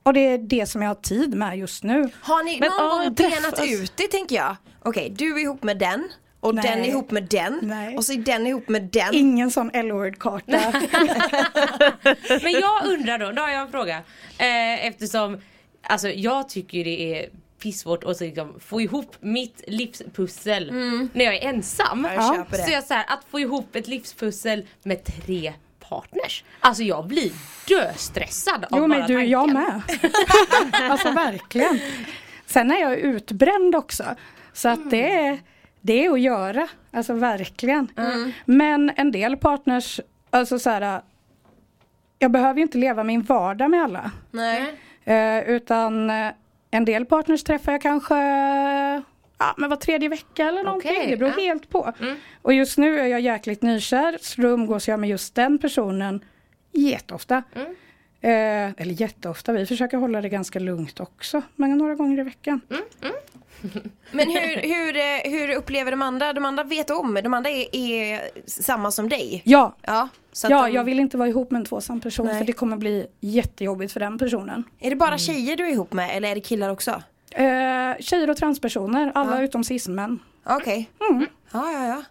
och 0.02 0.12
det 0.12 0.26
är 0.26 0.38
det 0.38 0.66
som 0.66 0.82
jag 0.82 0.90
har 0.90 0.94
tid 0.94 1.34
med 1.34 1.58
just 1.58 1.82
nu. 1.84 2.10
Har 2.20 2.44
ni 2.44 2.60
Men, 2.60 2.68
någon 2.70 2.78
ja, 2.78 3.04
gång 3.04 3.14
träffas. 3.14 3.42
benat 3.42 3.70
ut 3.70 3.92
det 3.96 4.06
tänker 4.06 4.36
jag? 4.36 4.56
Okej, 4.82 5.12
du 5.16 5.34
är 5.34 5.38
ihop 5.42 5.62
med 5.62 5.78
den 5.78 6.08
och 6.40 6.54
Nej. 6.54 6.64
den 6.68 6.78
är 6.84 6.88
ihop 6.88 7.10
med 7.10 7.24
den 7.24 7.58
Nej. 7.62 7.96
och 7.96 8.04
så 8.04 8.12
är 8.12 8.16
den 8.16 8.46
ihop 8.46 8.68
med 8.68 8.82
den. 8.82 9.14
Ingen 9.14 9.50
sån 9.50 9.70
L-word-karta. 9.74 10.72
Men 12.42 12.52
jag 12.52 12.86
undrar 12.86 13.18
då, 13.18 13.32
då 13.32 13.42
har 13.42 13.48
jag 13.50 13.62
en 13.62 13.70
fråga. 13.70 13.96
Eh, 14.38 14.86
eftersom, 14.86 15.40
alltså 15.82 16.08
jag 16.08 16.48
tycker 16.48 16.78
ju 16.78 16.84
det 16.84 17.18
är 17.18 17.28
pissvårt 17.62 18.04
att 18.04 18.20
liksom 18.20 18.60
få 18.60 18.80
ihop 18.80 19.16
mitt 19.20 19.64
livspussel 19.66 20.72
när 21.12 21.24
jag 21.24 21.34
är 21.34 21.48
ensam. 21.48 22.06
Ja, 22.10 22.14
jag 22.14 22.36
köper 22.36 22.56
det. 22.56 22.64
Så 22.64 22.70
jag 22.70 22.84
så 22.84 22.94
här, 22.94 23.04
att 23.08 23.24
få 23.30 23.40
ihop 23.40 23.76
ett 23.76 23.88
livspussel 23.88 24.66
med 24.82 25.04
tre 25.04 25.52
partners. 25.90 26.44
Alltså 26.60 26.82
jag 26.82 27.06
blir 27.06 27.32
döstressad 27.68 28.64
av 28.64 28.68
Jo 28.70 28.78
bara 28.78 28.86
men 28.86 29.06
du, 29.06 29.22
jag 29.24 29.48
tanken. 29.48 29.82
med. 30.72 30.90
alltså 30.90 31.10
verkligen. 31.10 31.80
Sen 32.46 32.70
är 32.70 32.80
jag 32.80 32.98
utbränd 32.98 33.74
också. 33.74 34.04
Så 34.52 34.68
att 34.68 34.90
det 34.90 35.10
är, 35.10 35.38
det 35.80 36.06
är 36.06 36.10
att 36.10 36.20
göra. 36.20 36.68
Alltså 36.90 37.12
verkligen. 37.12 37.88
Men 38.44 38.90
en 38.96 39.12
del 39.12 39.36
partners, 39.36 40.00
alltså 40.30 40.58
så 40.58 40.70
här. 40.70 41.02
Jag 42.18 42.30
behöver 42.30 42.54
ju 42.56 42.62
inte 42.62 42.78
leva 42.78 43.04
min 43.04 43.22
vardag 43.22 43.70
med 43.70 43.82
alla. 43.84 44.10
Nej. 44.30 44.74
Eh, 45.04 45.38
utan 45.50 46.10
eh, 46.10 46.30
en 46.70 46.84
del 46.84 47.06
partners 47.06 47.44
träffar 47.44 47.72
jag 47.72 47.82
kanske 47.82 48.14
ja, 49.40 49.54
men 49.56 49.70
var 49.70 49.76
tredje 49.76 50.08
vecka 50.08 50.48
eller 50.48 50.62
någonting. 50.62 50.90
Okej, 50.90 51.10
det 51.10 51.16
beror 51.16 51.32
ja. 51.36 51.44
helt 51.44 51.70
på. 51.70 51.92
Och 52.42 52.52
just 52.52 52.78
nu 52.78 53.00
är 53.00 53.06
jag 53.06 53.20
jäkligt 53.20 53.62
nykär 53.62 54.18
så 54.20 54.42
då 54.42 54.48
umgås 54.48 54.88
jag 54.88 55.00
med 55.00 55.10
just 55.10 55.34
den 55.34 55.58
personen 55.58 56.24
jätteofta. 56.72 57.42
Eh, 58.22 58.70
eller 58.70 59.00
jätteofta, 59.00 59.52
vi 59.52 59.66
försöker 59.66 59.96
hålla 59.96 60.20
det 60.20 60.28
ganska 60.28 60.58
lugnt 60.58 61.00
också. 61.00 61.42
Men 61.56 61.78
några 61.78 61.94
gånger 61.94 62.20
i 62.20 62.22
veckan. 62.22 62.60
Men 64.12 64.30
hur, 64.30 64.56
hur, 64.56 64.96
eh, 64.96 65.32
hur 65.32 65.54
upplever 65.54 65.90
de 65.90 66.02
andra? 66.02 66.32
De 66.32 66.44
andra 66.44 66.64
vet 66.64 66.90
om, 66.90 67.14
de 67.14 67.34
andra 67.34 67.50
är, 67.50 67.76
är 67.76 68.20
samma 68.46 68.90
som 68.90 69.08
dig? 69.08 69.42
Ja, 69.44 69.76
Ja, 69.82 70.08
så 70.32 70.46
att 70.46 70.50
ja 70.50 70.62
de, 70.66 70.72
jag 70.72 70.84
vill 70.84 71.00
inte 71.00 71.16
vara 71.16 71.28
ihop 71.28 71.50
med 71.50 71.58
en 71.58 71.64
tvåsam 71.64 72.00
person 72.00 72.26
Nej. 72.26 72.38
för 72.38 72.44
det 72.44 72.52
kommer 72.52 72.76
bli 72.76 73.06
jättejobbigt 73.20 73.92
för 73.92 74.00
den 74.00 74.18
personen. 74.18 74.64
Är 74.80 74.90
det 74.90 74.96
bara 74.96 75.18
tjejer 75.18 75.56
du 75.56 75.66
är 75.66 75.72
ihop 75.72 75.92
med 75.92 76.16
eller 76.16 76.28
är 76.30 76.34
det 76.34 76.40
killar 76.40 76.70
också? 76.70 77.02
Eh, 77.30 77.96
tjejer 78.00 78.30
och 78.30 78.36
transpersoner, 78.36 79.12
alla 79.14 79.36
Ja. 79.38 79.42
utom 79.44 79.64
cismän. 79.64 80.18
Okej. 80.46 80.90
Mm. 81.10 81.26
Ja, 81.52 81.72
ja, 81.72 81.86
ja. 81.86 82.02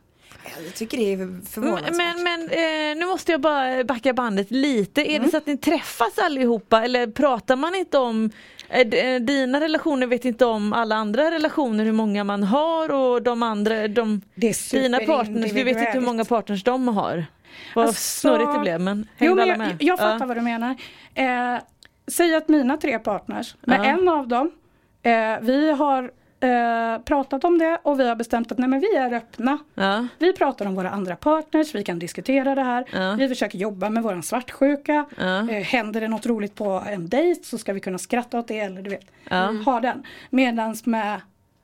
Jag 0.65 0.75
tycker 0.75 0.97
det 0.97 1.13
är 1.13 1.45
förvånansvärt. 1.49 1.95
Men, 1.95 2.23
men 2.23 2.41
eh, 2.41 2.97
nu 2.99 3.05
måste 3.05 3.31
jag 3.31 3.41
bara 3.41 3.83
backa 3.83 4.13
bandet 4.13 4.51
lite. 4.51 5.11
Är 5.11 5.19
det 5.19 5.29
så 5.29 5.37
att 5.37 5.45
ni 5.47 5.57
träffas 5.57 6.17
allihopa 6.17 6.83
eller 6.83 7.07
pratar 7.07 7.55
man 7.55 7.75
inte 7.75 7.97
om 7.97 8.29
eh, 8.69 8.79
eh, 8.87 9.19
dina 9.21 9.59
relationer 9.59 10.07
vet 10.07 10.25
inte 10.25 10.45
om 10.45 10.73
alla 10.73 10.95
andra 10.95 11.31
relationer 11.31 11.85
hur 11.85 11.91
många 11.91 12.23
man 12.23 12.43
har 12.43 12.91
och 12.91 13.21
de 13.21 13.43
andra, 13.43 13.87
de, 13.87 14.21
Det 14.35 14.47
är 14.47 14.81
dina 14.81 14.99
partners, 14.99 15.51
vi 15.51 15.63
vet 15.63 15.77
inte 15.77 15.91
hur 15.91 16.01
många 16.01 16.25
partners 16.25 16.63
de 16.63 16.87
har. 16.87 17.25
Vad 17.75 17.85
Alltså- 17.87 18.19
snurrigt 18.19 18.53
det 18.53 18.59
blev 18.59 18.81
men 18.81 19.07
Jo, 19.17 19.35
men 19.35 19.51
alla 19.51 19.65
jag, 19.67 19.75
jag 19.79 19.97
fattar 19.99 20.19
Ja. 20.19 20.25
vad 20.25 20.37
du 20.37 20.41
menar. 20.41 20.75
Eh, 21.13 21.59
säg 22.07 22.35
att 22.35 22.47
mina 22.49 22.77
tre 22.77 22.99
partners, 22.99 23.55
med 23.61 23.79
Ja. 23.79 23.85
en 23.85 24.09
av 24.09 24.27
dem, 24.27 24.51
eh, 25.03 25.39
vi 25.41 25.71
har 25.71 26.11
eh, 26.39 27.01
pratat 27.01 27.43
om 27.43 27.57
det 27.57 27.79
och 27.83 27.99
vi 27.99 28.07
har 28.07 28.15
bestämt 28.15 28.51
att 28.51 28.57
nej, 28.57 28.69
men 28.69 28.79
vi 28.79 28.95
är 28.95 29.13
öppna. 29.13 29.57
Ja. 29.75 30.07
Vi 30.19 30.33
pratar 30.33 30.65
om 30.65 30.75
våra 30.75 30.89
andra 30.89 31.15
partners, 31.15 31.75
vi 31.75 31.83
kan 31.83 31.99
diskutera 31.99 32.55
det 32.55 32.63
här. 32.63 32.85
Ja. 32.93 33.15
Vi 33.19 33.27
försöker 33.27 33.57
jobba 33.57 33.89
med 33.89 34.03
våran 34.03 34.23
svartsjuka. 34.23 35.05
Ja. 35.17 35.39
Eh, 35.51 35.63
händer 35.63 36.01
det 36.01 36.07
något 36.07 36.25
roligt 36.25 36.55
på 36.55 36.83
en 36.87 37.09
dejt 37.09 37.43
så 37.43 37.57
ska 37.57 37.73
vi 37.73 37.79
kunna 37.79 37.97
skratta 37.97 38.39
åt 38.39 38.47
det 38.47 38.59
eller 38.59 38.81
du 38.81 38.89
vet, 38.89 39.11
Ja. 39.29 39.53
ha 39.65 39.79
den. 39.79 40.03
Medans 40.29 40.85
med 40.85 41.21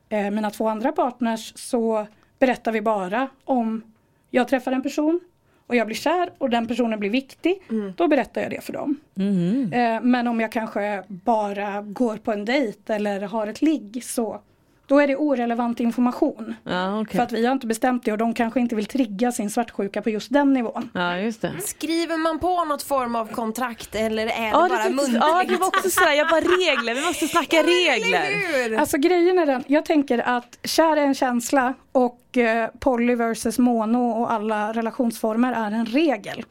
eh, 0.08 0.30
mina 0.30 0.50
två 0.50 0.68
andra 0.68 0.92
partners 0.92 1.52
så 1.56 2.06
berättar 2.38 2.72
vi 2.72 2.80
bara 2.80 3.28
om 3.44 3.82
jag 4.30 4.48
träffar 4.48 4.72
en 4.72 4.82
person 4.82 5.20
och 5.66 5.76
jag 5.76 5.86
blir 5.86 5.96
kär 5.96 6.30
och 6.38 6.50
den 6.50 6.66
personen 6.66 7.00
blir 7.00 7.10
viktig, 7.10 7.62
då 7.96 8.08
berättar 8.08 8.40
jag 8.40 8.50
det 8.50 8.60
för 8.60 8.72
dem. 8.72 9.00
Mhm. 9.14 9.72
Eh, 9.72 10.00
men 10.02 10.26
om 10.28 10.40
jag 10.40 10.52
kanske 10.52 11.02
bara 11.08 11.82
går 11.82 12.16
på 12.16 12.32
en 12.32 12.44
dejt 12.44 12.94
eller 12.94 13.20
har 13.20 13.46
ett 13.46 13.62
ligg 13.62 14.04
så 14.04 14.40
då 14.86 14.98
är 14.98 15.06
det 15.06 15.16
orelevant 15.16 15.80
information. 15.80 16.54
Ja, 16.64 17.00
okej. 17.00 17.16
För 17.16 17.22
att 17.22 17.32
vi 17.32 17.46
har 17.46 17.52
inte 17.52 17.66
bestämt 17.66 18.04
det 18.04 18.12
och 18.12 18.18
de 18.18 18.34
kanske 18.34 18.60
inte 18.60 18.74
vill 18.74 18.86
trigga 18.86 19.32
sin 19.32 19.50
svartsjuka 19.50 20.02
på 20.02 20.10
just 20.10 20.32
den 20.32 20.52
nivån. 20.52 20.90
ja 20.94 21.18
just 21.18 21.42
det. 21.42 21.52
Skriver 21.64 22.16
man 22.16 22.38
på 22.38 22.64
något 22.64 22.82
form 22.82 23.16
av 23.16 23.26
kontrakt 23.26 23.94
eller 23.94 24.22
är 24.22 24.26
det 24.26 24.48
Ja 24.52 24.62
det, 24.62 24.68
bara 24.68 24.78
tyckte, 24.78 24.90
muntligt? 24.96 25.18
ja 25.20 25.44
det 25.48 25.56
var 25.56 25.66
också 25.66 25.90
sådär, 25.90 26.12
jag 26.12 26.28
bara 26.28 26.40
regler, 26.40 26.94
vi 26.94 27.00
måste 27.06 27.28
snacka 27.28 27.56
regler. 27.56 28.78
Alltså 28.78 28.98
grejen 28.98 29.38
är 29.38 29.46
den, 29.46 29.64
jag 29.66 29.84
tänker 29.84 30.18
att 30.18 30.58
kär 30.64 30.96
är 30.96 31.02
en 31.02 31.14
känsla 31.14 31.74
och 31.92 32.36
eh, 32.36 32.70
poly 32.78 33.14
versus 33.14 33.58
mono 33.58 34.10
och 34.10 34.32
alla 34.32 34.72
relationsformer 34.72 35.52
är 35.52 35.70
en 35.70 35.86
regel. 35.86 36.44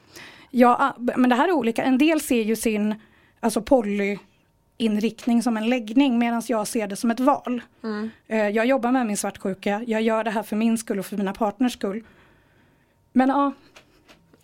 Ja, 0.51 0.96
men 0.98 1.30
det 1.30 1.36
här 1.36 1.48
är 1.48 1.51
olika, 1.51 1.84
en 1.84 1.98
del 1.98 2.22
ser 2.22 2.42
ju 2.42 2.56
sin 2.56 2.96
alltså 3.39 3.62
poly 3.62 4.18
inriktning 4.77 5.44
som 5.44 5.58
en 5.58 5.70
läggning 5.70 6.20
medan 6.20 6.41
jag 6.48 6.67
ser 6.67 6.88
det 6.88 6.96
som 6.96 7.12
ett 7.12 7.20
val. 7.20 7.62
Eh, 8.27 8.50
jag 8.50 8.65
jobbar 8.65 8.91
med 8.91 9.05
min 9.08 9.17
svartsjuka, 9.17 9.84
jag 9.88 10.01
gör 10.01 10.24
det 10.24 10.32
här 10.32 10.44
för 10.44 10.55
min 10.55 10.77
skull 10.77 11.00
och 11.00 11.05
för 11.05 11.17
mina 11.17 11.34
partners 11.34 11.74
skull. 11.74 12.03
Men 13.13 13.29
ja, 13.29 13.53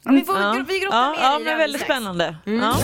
Vi, 0.05 0.21
får, 0.21 0.35
Ja, 0.39 0.65
vi 0.67 0.79
grottar 0.79 0.97
ja, 0.97 1.11
ner 1.11 1.21
ja 1.21 1.41
i 1.41 1.43
det 1.43 1.55
väldigt 1.55 1.81
strax. 1.81 1.93
spännande. 1.97 2.35
Mm. 2.45 2.59
Ja. 2.59 2.75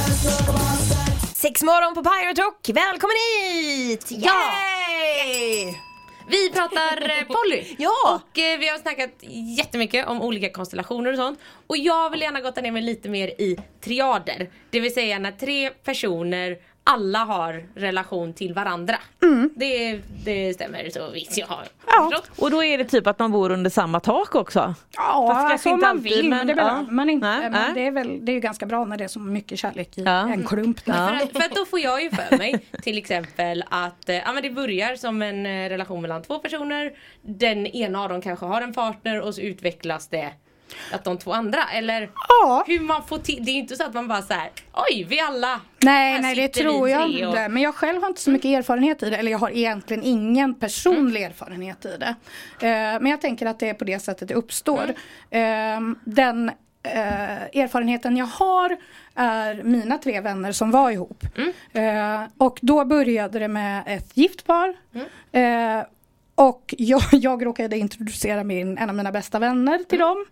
Sex 1.36 1.64
morgon 1.64 1.94
på 1.96 2.04
Pirate 2.04 2.42
Rock, 2.42 2.70
välkommen 2.70 3.16
hit! 3.44 4.12
Yay! 4.12 5.74
Vi 6.30 6.50
pratar 6.52 7.02
eh, 7.02 7.26
poly. 7.28 7.64
Ja. 7.78 7.92
Och 8.32 8.40
eh, 8.40 8.60
vi 8.60 8.68
har 8.68 8.78
snackat 8.78 9.10
jättemycket 9.58 10.08
om 10.08 10.22
olika 10.22 10.50
konstellationer 10.50 11.12
och 11.12 11.18
sånt. 11.18 11.40
Och 11.68 11.78
jag 11.78 12.10
vill 12.10 12.22
gärna 12.22 12.42
gotta 12.42 12.62
ner 12.62 12.72
mig 12.72 12.82
lite 12.82 13.10
mer 13.10 13.28
i 13.28 13.58
triader. 13.82 14.50
Det 14.70 14.80
vill 14.80 14.94
säga 14.94 15.20
när 15.20 15.32
tre 15.32 15.70
personer 15.70 16.58
alla 16.90 17.20
har 17.20 17.64
relation 17.76 18.34
till 18.34 18.54
varandra. 18.54 18.96
Det, 19.56 20.02
det 20.26 20.54
stämmer 20.54 20.90
så 20.90 21.10
vitt 21.10 21.38
jag 21.38 21.48
har 21.48 21.64
Ja. 21.88 22.10
förstått. 22.12 22.40
Och 22.40 22.52
då 22.52 22.64
är 22.64 22.78
det 22.78 22.84
typ 22.86 23.08
att 23.08 23.20
man 23.20 23.32
bor 23.32 23.52
under 23.52 23.70
samma 23.70 24.00
tak 24.00 24.36
också? 24.36 24.76
Ja, 24.96 25.30
Fast 25.34 25.52
alltså 25.52 25.70
inte 25.70 25.86
man 25.88 26.00
vill, 26.02 26.30
men 26.30 26.48
det 26.48 26.54
ja. 26.54 26.56
behöver 26.56 26.92
man 26.92 27.10
inte. 27.10 27.28
Nej, 27.28 27.40
men 27.42 27.52
nej. 27.52 27.72
det, 27.74 27.88
är 27.88 27.92
väl, 27.92 28.26
det 28.26 28.32
är 28.32 28.34
ju 28.34 28.40
ganska 28.40 28.66
bra 28.66 28.86
när 28.86 28.98
det 28.98 29.04
är 29.04 29.08
så 29.08 29.20
mycket 29.20 29.60
kärlek 29.60 29.98
i 29.98 30.02
Ja. 30.04 30.30
en 30.30 30.46
klump. 30.46 30.80
Ja. 30.86 30.94
För, 30.94 31.28
för 31.40 31.46
att 31.46 31.56
då 31.56 31.66
får 31.66 31.80
jag 31.80 32.04
ju 32.04 32.10
för 32.10 32.38
mig 32.38 32.66
till 32.82 32.98
exempel 32.98 33.64
att 33.70 34.10
eh, 34.10 34.16
ja, 34.16 34.34
men 34.34 34.44
det 34.44 34.50
börjar 34.50 34.96
som 34.96 35.22
en 35.22 35.46
eh, 35.46 35.70
relation 35.70 36.02
mellan 36.02 36.22
två 36.22 36.40
personer. 36.40 36.92
Den 37.22 37.68
ena 37.68 38.04
av 38.04 38.10
dem 38.10 38.22
kanske 38.22 38.46
har 38.46 38.62
en 38.62 38.74
partner 38.74 39.22
och 39.22 39.36
så 39.36 39.42
utvecklas 39.42 40.08
det 40.08 40.30
att 40.92 41.04
de 41.04 41.18
två 41.18 41.34
andra? 41.34 41.64
Eller 41.74 42.10
Ja. 42.42 42.64
hur 42.68 42.80
man 42.80 43.04
får 43.08 43.18
till, 43.18 43.46
det 43.46 43.52
är 43.52 43.54
ju 43.54 43.60
inte 43.60 43.76
så 43.76 43.84
att 43.84 43.94
man 43.94 44.08
bara 44.08 44.22
så 44.22 44.34
här, 44.34 44.50
oj 44.74 45.04
vi 45.10 45.20
alla 45.20 45.60
Nej, 45.80 46.22
nej 46.22 46.36
det 46.36 46.48
tror 46.48 46.90
jag 46.90 47.04
tre 47.14 47.26
och- 47.26 47.32
inte. 47.32 47.50
Men 47.50 47.64
jag 47.64 47.76
själv 47.76 48.02
har 48.02 48.10
inte 48.10 48.22
så 48.22 48.30
mycket 48.32 48.46
erfarenhet 48.60 49.04
i 49.04 49.10
det. 49.10 49.18
Eller 49.18 49.32
jag 49.32 49.40
har 49.40 49.50
egentligen 49.50 50.04
ingen 50.04 50.54
personlig 50.56 51.24
erfarenhet 51.24 51.86
i 51.86 51.98
det. 51.98 52.16
Eh, 52.68 53.00
men 53.02 53.06
jag 53.06 53.22
tänker 53.22 53.46
att 53.46 53.60
det 53.60 53.70
är 53.70 53.74
på 53.74 53.84
det 53.84 54.00
sättet 54.00 54.28
det 54.28 54.34
uppstår. 54.34 54.94
Eh, 55.30 55.80
den 56.06 56.50
eh, 56.84 57.42
erfarenheten 57.64 58.18
jag 58.18 58.26
har 58.26 58.78
är 59.16 59.64
mina 59.64 59.98
tre 59.98 60.22
vänner 60.22 60.52
som 60.52 60.72
var 60.72 60.92
ihop. 60.92 61.24
Eh, 61.74 62.22
och 62.38 62.60
då 62.62 62.86
började 62.86 63.40
det 63.40 63.48
med 63.48 63.84
ett 63.88 64.18
gift 64.18 64.46
par. 64.48 64.74
Eh, 65.32 65.82
och 66.38 66.76
jag, 66.78 67.02
jag 67.12 67.46
råkade 67.46 67.78
introducera 67.78 68.44
min, 68.44 68.78
en 68.78 68.90
av 68.90 68.96
mina 68.96 69.12
bästa 69.12 69.40
vänner 69.40 69.78
till 69.90 70.00
dem. 70.00 70.26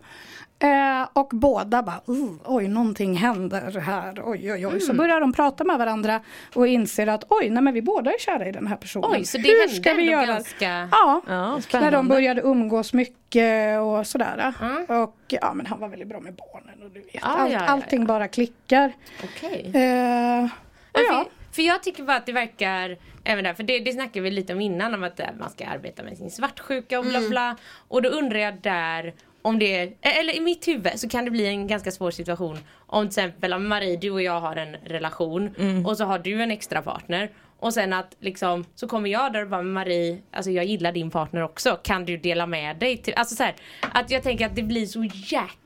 Eh, 0.58 1.08
och 1.12 1.28
båda 1.32 1.82
bara, 1.82 2.00
"Uh, 2.08 2.32
oj 2.44 2.68
någonting 2.68 3.14
händer 3.16 3.80
här, 3.80 4.22
oj 4.24 4.52
oj 4.52 4.66
oj. 4.66 4.80
Så 4.80 4.94
börjar 4.94 5.20
de 5.20 5.32
prata 5.32 5.64
med 5.64 5.78
varandra 5.78 6.20
och 6.54 6.66
inser 6.66 7.06
att 7.06 7.24
oj, 7.28 7.50
nej 7.50 7.62
men 7.62 7.74
vi 7.74 7.82
båda 7.82 8.10
är 8.12 8.18
kära 8.18 8.48
i 8.48 8.52
den 8.52 8.66
här 8.66 8.76
personen. 8.76 9.10
Oj, 9.12 9.24
så 9.24 9.38
det 9.38 9.48
Hur 9.48 9.68
ska 9.68 9.92
vi 9.92 10.02
göra? 10.10 10.26
ganska- 10.26 10.88
Ja, 10.92 11.22
Ja, 11.26 11.60
när 11.72 11.90
de 11.90 12.08
började 12.08 12.40
umgås 12.40 12.92
mycket 12.92 13.80
och 13.80 14.06
sådär. 14.06 14.52
Och 14.88 15.16
ja 15.28 15.52
men 15.54 15.66
han 15.66 15.80
var 15.80 15.88
väldigt 15.88 16.08
bra 16.08 16.20
med 16.20 16.34
barnen 16.34 16.82
och 16.82 16.90
du 16.90 17.00
vet, 17.00 17.08
Ja, 17.14 17.20
allt, 17.22 17.52
ja, 17.52 17.58
ja, 17.60 17.66
allting 17.72 18.06
bara 18.06 18.28
klickar. 18.28 18.92
Okej. 19.24 19.70
Eh, 19.74 19.80
Ja, 19.82 20.48
ja. 20.92 21.24
för, 21.24 21.54
för 21.54 21.62
jag 21.62 21.82
tycker 21.82 22.02
bara 22.02 22.16
att 22.16 22.26
det 22.26 22.32
verkar, 22.32 22.96
även 23.26 23.44
där, 23.44 23.54
för 23.54 23.62
det, 23.62 23.78
det 23.78 23.92
snackade 23.92 24.20
vi 24.20 24.30
lite 24.30 24.52
om 24.52 24.60
innan 24.60 24.94
om 24.94 25.02
att 25.02 25.20
eh, 25.20 25.26
man 25.38 25.50
ska 25.50 25.66
arbeta 25.66 26.02
med 26.02 26.16
sin 26.16 26.30
svartsjuka 26.30 26.98
och 26.98 27.04
bla 27.04 27.20
bla. 27.28 27.56
Och 27.88 28.02
då 28.02 28.08
undrar 28.08 28.38
jag 28.38 28.60
där 28.60 29.14
om 29.42 29.58
det, 29.58 29.82
eh, 29.82 30.18
eller 30.18 30.36
i 30.36 30.40
mitt 30.40 30.68
huvud 30.68 30.92
så 30.96 31.08
kan 31.08 31.24
det 31.24 31.30
bli 31.30 31.46
en 31.46 31.66
ganska 31.66 31.90
svår 31.90 32.10
situation 32.10 32.58
om 32.86 33.08
till 33.08 33.08
exempel 33.08 33.58
Marie, 33.58 33.96
du 33.96 34.10
och 34.10 34.22
jag 34.22 34.40
har 34.40 34.56
en 34.56 34.76
relation 34.76 35.54
och 35.86 35.96
så 35.96 36.04
har 36.04 36.18
du 36.18 36.42
en 36.42 36.50
extra 36.50 36.82
partner. 36.82 37.30
Och 37.58 37.74
sen 37.74 37.92
att 37.92 38.16
liksom, 38.20 38.64
så 38.74 38.88
kommer 38.88 39.10
jag 39.10 39.32
där 39.32 39.42
och 39.42 39.48
bara 39.48 39.62
Marie, 39.62 40.18
alltså 40.32 40.50
jag 40.50 40.64
gillar 40.64 40.92
din 40.92 41.10
partner 41.10 41.42
också, 41.42 41.78
kan 41.82 42.04
du 42.04 42.16
dela 42.16 42.46
med 42.46 42.76
dig? 42.76 42.96
Till, 42.96 43.14
alltså 43.14 43.34
så 43.34 43.42
här, 43.42 43.54
att 43.92 44.10
jag 44.10 44.22
tänker 44.22 44.46
att 44.46 44.56
det 44.56 44.62
blir 44.62 44.86
så 44.86 45.04
jäkla 45.04 45.65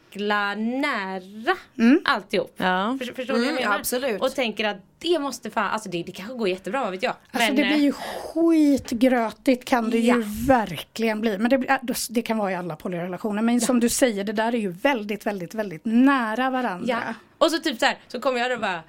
nära 0.54 1.56
alltihop. 2.04 2.54
Ja. 2.56 2.96
För, 2.98 3.04
förstår 3.06 3.24
du 3.24 3.32
vad 3.32 3.40
jag 3.40 3.48
Mm, 3.50 3.62
menar? 3.62 3.78
absolut. 3.78 4.22
Och 4.22 4.34
tänker 4.34 4.64
att 4.64 4.76
det 4.98 5.18
måste 5.18 5.50
fan, 5.50 5.70
alltså 5.70 5.88
det, 5.88 6.02
det 6.02 6.12
kanske 6.12 6.34
går 6.34 6.48
jättebra, 6.48 6.80
vad 6.82 6.90
vet 6.90 7.02
jag. 7.02 7.14
Alltså 7.30 7.52
Men, 7.52 7.56
det 7.56 7.62
eh, 7.62 7.68
blir 7.68 7.84
ju 7.84 7.92
skitgrötigt 7.92 9.64
kan 9.64 9.90
det 9.90 9.98
Ja. 9.98 10.16
ju 10.16 10.22
verkligen 10.46 11.20
bli. 11.20 11.38
Men 11.38 11.50
det, 11.50 11.56
äh, 11.68 11.78
det 12.10 12.22
kan 12.22 12.38
vara 12.38 12.52
i 12.52 12.54
alla 12.54 12.76
polyrelationer. 12.76 13.42
Men 13.42 13.60
som 13.60 13.80
du 13.80 13.88
säger, 13.88 14.24
det 14.24 14.32
där 14.32 14.54
är 14.54 14.58
ju 14.58 14.70
väldigt, 14.70 15.26
väldigt, 15.26 15.54
väldigt 15.54 15.84
nära 15.84 16.50
varandra. 16.50 16.86
Ja. 16.88 17.14
Och 17.38 17.50
så 17.50 17.58
typ 17.58 17.78
så 17.78 17.86
här, 17.86 17.98
så 18.08 18.20
kommer 18.20 18.40
jag 18.40 18.50
då 18.50 18.56
bara 18.58 18.82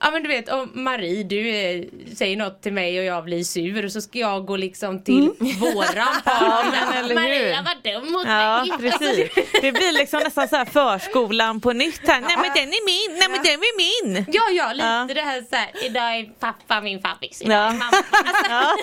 Ja 0.00 0.10
men 0.10 0.22
du 0.22 0.28
vet 0.28 0.48
om 0.48 0.70
Marie 0.74 1.22
du 1.24 1.48
eh, 1.50 1.84
säger 2.16 2.36
något 2.36 2.62
till 2.62 2.72
mig 2.72 2.98
och 2.98 3.04
jag 3.04 3.24
blir 3.24 3.44
sur 3.44 3.84
och 3.84 3.92
så 3.92 4.00
ska 4.00 4.18
jag 4.18 4.46
gå 4.46 4.56
liksom 4.56 5.04
till 5.04 5.22
våran 5.60 6.20
partner. 6.24 7.02
hur? 7.08 7.14
Maria 7.14 7.62
var 7.62 7.92
dum 7.92 8.12
mot 8.12 8.26
Ja 8.26 8.64
mig. 8.64 8.78
precis. 8.90 9.30
Det 9.62 9.72
blir 9.72 9.92
liksom 9.92 10.20
nästan 10.20 10.48
så 10.48 10.56
här 10.56 10.64
förskolan 10.64 11.60
på 11.60 11.72
nytt 11.72 12.08
här. 12.08 12.20
Nej 12.20 12.36
men 12.36 12.50
den 12.54 12.68
är 12.68 12.84
min, 12.86 13.18
nej 13.18 13.28
men 13.30 13.42
den 13.42 13.52
är 13.52 13.76
min. 14.14 14.24
Ja 14.32 14.42
ja 14.50 14.72
lite 14.72 14.86
Ja. 14.86 15.06
det 15.14 15.20
här 15.20 15.40
så 15.50 15.56
här, 15.56 15.70
idag 15.84 16.16
är 16.16 16.24
pappa 16.40 16.80
min 16.80 17.00
fabbis, 17.02 17.42
idag 17.42 17.54
Ja. 17.56 17.66
är 17.66 17.72
mamma. 17.72 18.02
Alltså, 18.10 18.76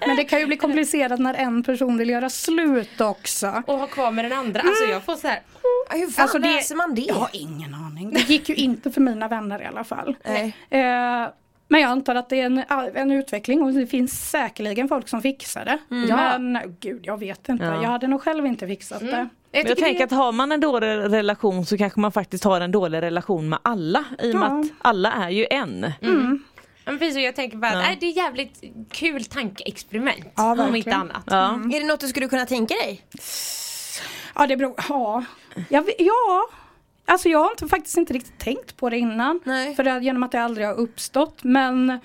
Men 0.06 0.16
det 0.16 0.24
kan 0.24 0.40
ju 0.40 0.46
bli 0.46 0.56
komplicerat 0.56 1.20
när 1.20 1.34
en 1.34 1.62
person 1.62 1.98
vill 1.98 2.10
göra 2.10 2.30
slut 2.30 3.00
också. 3.00 3.62
och 3.66 3.78
ha 3.78 3.86
kvar 3.86 4.10
med 4.10 4.24
den 4.24 4.32
andra. 4.32 4.60
Alltså 4.60 4.84
jag 4.84 5.04
får 5.04 5.16
så 5.16 5.28
här. 5.28 5.40
Ja, 5.90 5.96
Hur 5.96 6.06
fan 6.10 6.42
löser 6.42 6.74
man 6.76 6.94
det? 6.94 7.00
Jag 7.02 7.14
har 7.14 7.28
ingen 7.32 7.74
aning. 7.74 8.10
Det 8.12 8.20
gick 8.28 8.48
ju 8.48 8.54
inte 8.54 8.90
för 8.90 9.00
mina 9.00 9.28
vänner 9.28 9.62
i 9.62 9.64
alla 9.64 9.84
fall. 9.84 10.16
Nej. 10.24 10.56
Eh, 10.70 11.28
men 11.68 11.80
jag 11.80 11.90
antar 11.90 12.14
att 12.14 12.28
det 12.28 12.40
är 12.40 12.46
en, 12.46 12.62
en 12.94 13.10
utveckling 13.10 13.62
och 13.62 13.72
det 13.72 13.86
finns 13.86 14.30
säkerligen 14.30 14.88
folk 14.88 15.08
som 15.08 15.22
fixar 15.22 15.64
det. 15.64 15.78
Ja. 16.08 16.38
Men 16.38 16.76
gud, 16.80 17.00
jag 17.06 17.18
vet 17.20 17.48
inte. 17.48 17.64
Ja. 17.64 17.82
Jag 17.82 17.88
hade 17.90 18.06
nog 18.06 18.22
själv 18.22 18.46
inte 18.46 18.66
fixat 18.66 19.00
det. 19.00 19.28
Jag, 19.52 19.68
Jag 19.70 19.78
tänker 19.78 19.98
det- 19.98 20.04
att 20.04 20.10
har 20.10 20.32
man 20.32 20.52
en 20.52 20.60
dålig 20.60 20.86
relation 20.86 21.66
så 21.66 21.78
kanske 21.78 22.00
man 22.00 22.12
faktiskt 22.12 22.44
har 22.44 22.60
en 22.60 22.70
dålig 22.72 23.02
relation 23.02 23.48
med 23.48 23.58
alla. 23.62 24.04
I 24.22 24.32
och 24.32 24.38
med 24.38 24.48
Ja. 24.50 24.60
att 24.60 24.66
alla 24.78 25.12
är 25.12 25.30
ju 25.30 25.46
en. 25.50 25.86
Ja, 26.00 26.90
men 26.90 26.98
precis, 26.98 27.16
jag 27.24 27.36
tänker 27.36 27.56
bara 27.56 27.68
att 27.68 27.74
Ja. 27.74 27.80
nej, 27.80 27.96
det 28.00 28.06
är 28.06 28.16
jävligt 28.16 28.62
kul 28.90 29.24
tankeexperiment. 29.24 30.24
Ja, 30.36 30.66
om 30.68 30.74
inte 30.76 30.94
annat. 30.94 31.22
Ja. 31.26 31.54
Är 31.74 31.80
det 31.80 31.86
något 31.86 32.00
du 32.00 32.08
skulle 32.08 32.28
kunna 32.28 32.46
tänka 32.46 32.74
dig? 32.74 33.02
Ja, 34.34 34.46
det 34.46 34.56
beror... 34.56 34.74
Ja. 34.88 35.24
Jag, 35.68 35.90
ja. 35.98 36.48
Alltså 37.06 37.28
jag 37.28 37.38
har 37.38 37.50
inte, 37.50 37.68
faktiskt 37.68 37.96
inte 37.96 38.12
riktigt 38.12 38.38
tänkt 38.38 38.76
på 38.76 38.90
det 38.90 38.98
innan. 38.98 39.40
Nej. 39.44 39.74
För 39.74 39.82
det, 39.84 39.98
genom 40.00 40.22
att 40.22 40.32
det 40.32 40.42
aldrig 40.42 40.66
har 40.66 40.74
uppstått. 40.74 41.44
Men 41.44 41.98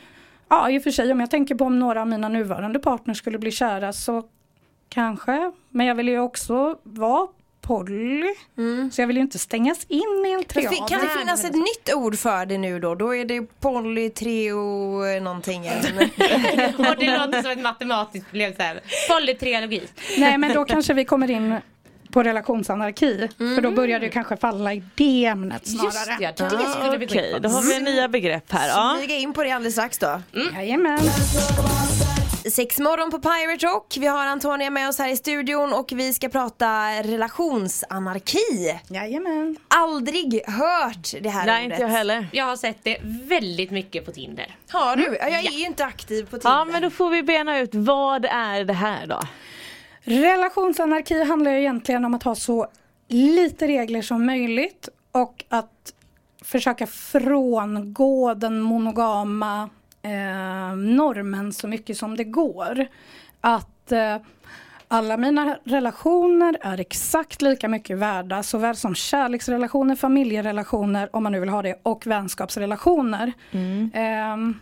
ja, 0.50 0.70
i 0.70 0.80
och 0.80 0.84
för 0.84 0.92
sig 0.92 1.12
om 1.12 1.20
jag 1.20 1.32
tänker 1.32 1.56
på 1.56 1.66
om 1.66 1.80
några 1.80 2.02
av 2.02 2.08
mina 2.08 2.30
nuvarande 2.30 2.80
partners 2.80 3.18
skulle 3.18 3.38
bli 3.40 3.52
kära 3.52 3.94
så 3.94 4.24
kanske. 4.90 5.52
Men 5.70 5.86
jag 5.86 5.96
vill 5.96 6.08
ju 6.08 6.20
också 6.20 6.78
vara 6.84 7.28
poly. 7.62 8.24
Så 8.92 9.02
jag 9.02 9.08
vill 9.08 9.16
ju 9.16 9.22
inte 9.22 9.40
stängas 9.40 9.86
in 9.88 10.26
i 10.28 10.32
en 10.32 10.44
triad. 10.44 10.90
Kan 10.90 11.02
det 11.02 11.10
finnas 11.20 11.44
ett 11.44 11.56
nytt 11.56 11.94
ord 11.96 12.16
för 12.18 12.46
det 12.46 12.58
nu 12.58 12.80
då? 12.80 12.96
Då 12.96 13.16
är 13.16 13.26
det 13.26 13.42
polytreo 13.60 15.20
någonting. 15.22 15.66
eller- 15.68 16.90
Och 16.90 16.96
det 17.00 17.18
låter 17.18 17.42
som 17.42 17.52
ett 17.52 17.62
matematiskt 17.62 18.30
problem 18.30 18.54
såhär. 18.58 18.82
Polytrialogi. 19.10 19.82
Nej 20.18 20.38
men 20.38 20.54
då 20.54 20.66
kanske 20.66 20.94
vi 20.94 21.06
kommer 21.06 21.32
in 21.32 21.56
på 22.12 22.24
relationsanarki. 22.24 23.28
För 23.38 23.62
då 23.62 23.72
börjar 23.72 24.00
det 24.00 24.10
kanske 24.10 24.38
falla 24.38 24.74
i 24.74 24.84
det 24.96 25.26
ämnet 25.26 25.68
snarare. 25.68 25.86
Just 25.86 26.22
ja, 26.22 26.32
det 26.50 26.56
Ah, 26.66 26.72
skulle 26.74 26.98
bli 26.98 27.08
Okej, 27.08 27.22
skitbra. 27.24 27.40
då 27.40 27.50
har 27.50 27.62
vi 27.62 27.80
nya 27.92 28.08
begrepp 28.08 28.52
här. 28.52 28.68
Ja. 28.68 28.96
Smyga 28.98 29.16
in 29.16 29.34
på 29.34 29.44
det 29.44 29.52
alldeles 29.52 29.74
strax 29.74 29.98
då. 29.98 30.22
Jajamän. 30.56 31.00
Sex 32.52 32.80
morgon 32.80 33.12
på 33.12 33.20
Pirate 33.20 33.66
Rock. 33.66 33.98
Vi 34.00 34.08
har 34.08 34.26
Antonia 34.26 34.70
med 34.70 34.90
oss 34.90 35.00
här 35.00 35.08
i 35.12 35.18
studion 35.18 35.74
och 35.74 35.90
vi 35.92 36.14
ska 36.14 36.30
prata 36.30 36.90
relationsanarki. 37.04 38.80
Jajamän. 38.88 39.56
Aldrig 39.68 40.42
hört 40.48 41.14
det 41.22 41.30
här 41.30 41.46
Nej, 41.46 41.66
ordet. 41.66 41.72
inte 41.80 41.82
jag 41.84 41.90
heller. 41.98 42.28
Jag 42.32 42.46
har 42.46 42.56
sett 42.56 42.78
det 42.84 42.98
väldigt 43.04 43.72
mycket 43.72 44.06
på 44.06 44.12
Tinder. 44.12 44.56
Har 44.72 44.96
du? 44.96 45.18
Ja, 45.22 45.28
Jag 45.30 45.46
är 45.46 45.52
ju 45.60 45.66
inte 45.66 45.86
aktiv 45.86 46.24
på 46.24 46.38
Tinder. 46.38 46.50
Ja 46.50 46.66
men 46.66 46.82
då 46.82 46.90
får 46.90 47.10
vi 47.10 47.24
bena 47.24 47.60
ut 47.60 47.70
vad 47.76 48.26
är 48.26 48.64
det 48.64 48.74
här 48.74 49.08
då? 49.08 49.22
Relationsanarki 50.02 51.24
handlar 51.24 51.52
ju 51.52 51.60
egentligen 51.60 52.06
om 52.06 52.14
att 52.14 52.24
ha 52.24 52.36
så 52.36 52.68
lite 53.08 53.68
regler 53.68 54.02
som 54.02 54.26
möjligt 54.26 54.90
och 55.12 55.46
att 55.50 55.94
försöka 56.42 56.88
frångå 56.88 58.34
den 58.34 58.62
monogama 58.62 59.70
eh, 60.02 60.76
normen 60.76 61.54
så 61.54 61.68
mycket 61.68 61.98
som 61.98 62.18
det 62.18 62.24
går. 62.24 62.88
Att 63.42 63.92
eh, 63.92 64.18
alla 64.88 65.18
mina 65.18 65.58
relationer 65.64 66.58
är 66.62 66.80
exakt 66.80 67.42
lika 67.42 67.68
mycket 67.68 67.98
värda 67.98 68.44
såväl 68.44 68.76
som 68.76 68.96
kärleksrelationer, 68.96 69.96
familjerelationer 69.96 71.16
om 71.16 71.24
man 71.24 71.32
nu 71.32 71.40
vill 71.40 71.50
ha 71.50 71.62
det 71.62 71.80
och 71.84 72.08
vänskapsrelationer. 72.08 73.34
Ehm, 73.94 74.60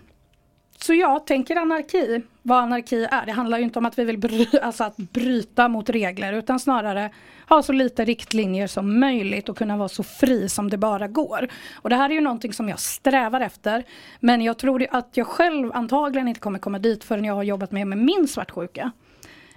så 0.82 0.94
jag 0.94 1.26
tänker 1.26 1.56
anarki, 1.56 2.22
vad 2.42 2.58
anarki 2.58 3.08
är. 3.12 3.26
Det 3.26 3.32
handlar 3.32 3.58
ju 3.58 3.64
inte 3.64 3.80
om 3.80 3.86
att 3.86 4.00
vi 4.00 4.04
vill 4.04 4.18
bry, 4.18 4.48
alltså 4.62 4.84
att 4.84 4.98
bryta 4.98 5.68
mot 5.68 5.90
regler 5.90 6.34
utan 6.34 6.60
snarare 6.60 7.10
ha 7.50 7.64
så 7.64 7.74
lite 7.74 8.06
riktlinjer 8.06 8.68
som 8.68 9.00
möjligt 9.00 9.50
och 9.50 9.58
kunna 9.58 9.78
vara 9.78 9.90
så 9.90 10.04
fri 10.04 10.50
som 10.50 10.70
det 10.70 10.78
bara 10.78 11.08
går. 11.08 11.48
Och 11.76 11.90
det 11.90 11.96
här 11.96 12.10
är 12.10 12.14
ju 12.14 12.22
någonting 12.22 12.54
som 12.54 12.70
jag 12.70 12.80
strävar 12.80 13.42
efter. 13.42 13.84
Men 14.20 14.42
jag 14.42 14.58
tror 14.58 14.88
att 14.92 15.18
jag 15.18 15.28
själv 15.28 15.72
antagligen 15.74 16.28
inte 16.28 16.40
kommer 16.40 16.60
komma 16.60 16.80
dit 16.80 17.04
förrän 17.04 17.26
jag 17.26 17.36
har 17.36 17.44
jobbat 17.44 17.72
med, 17.72 17.88
med 17.88 17.98
min 17.98 18.28
svartsjuka. 18.28 18.92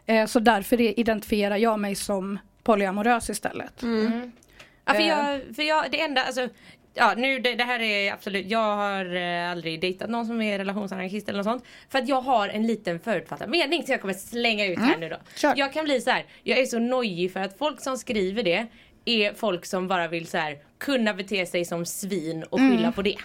Eh, 0.07 0.27
så 0.27 0.41
därför 0.41 0.81
identifierar 0.81 1.57
jag 1.57 1.81
mig 1.81 1.95
som 1.95 2.39
polyamorös 2.63 3.31
istället. 3.31 3.83
Ja, 4.85 4.95
för 4.95 5.01
Eh. 5.01 5.09
jag, 5.09 5.41
för 5.57 5.63
jag, 5.63 5.85
det 5.91 6.01
enda, 6.01 6.23
alltså 6.23 6.49
Ja 6.95 7.15
nu 7.17 7.39
det, 7.39 7.55
det 7.55 7.65
här 7.65 7.81
är 7.81 8.13
absolut, 8.13 8.47
jag 8.47 8.77
har 8.77 9.17
eh, 9.17 9.51
aldrig 9.51 9.81
dejtat 9.81 10.11
någon 10.11 10.27
som 10.27 10.43
är 10.43 10.59
relationsanarkist 10.59 11.29
eller 11.29 11.37
något 11.39 11.45
sånt. 11.47 11.65
För 11.89 11.99
att 11.99 12.09
jag 12.09 12.21
har 12.21 12.49
en 12.49 12.67
liten 12.67 13.01
förutfattad 13.01 13.49
mening 13.51 13.83
som 13.83 13.93
jag 13.93 14.01
kommer 14.01 14.15
slänga 14.15 14.67
ut 14.67 14.79
här 14.79 14.97
nu 14.99 15.09
då. 15.09 15.17
Kör. 15.37 15.55
Jag 15.57 15.73
kan 15.73 15.85
bli 15.85 16.01
så 16.01 16.11
här, 16.11 16.25
jag 16.43 16.59
är 16.59 16.67
så 16.67 16.79
nojig 16.79 17.33
för 17.33 17.41
att 17.41 17.59
folk 17.59 17.81
som 17.81 17.97
skriver 17.99 18.43
det 18.43 18.67
är 19.05 19.35
folk 19.35 19.67
som 19.67 19.89
bara 19.89 20.09
vill 20.09 20.27
så 20.27 20.39
här 20.39 20.59
kunna 20.79 21.15
bete 21.15 21.47
sig 21.47 21.65
som 21.65 21.87
svin 21.87 22.43
och 22.51 22.59
skylla 22.59 22.93
på 22.93 23.03
det. 23.03 23.17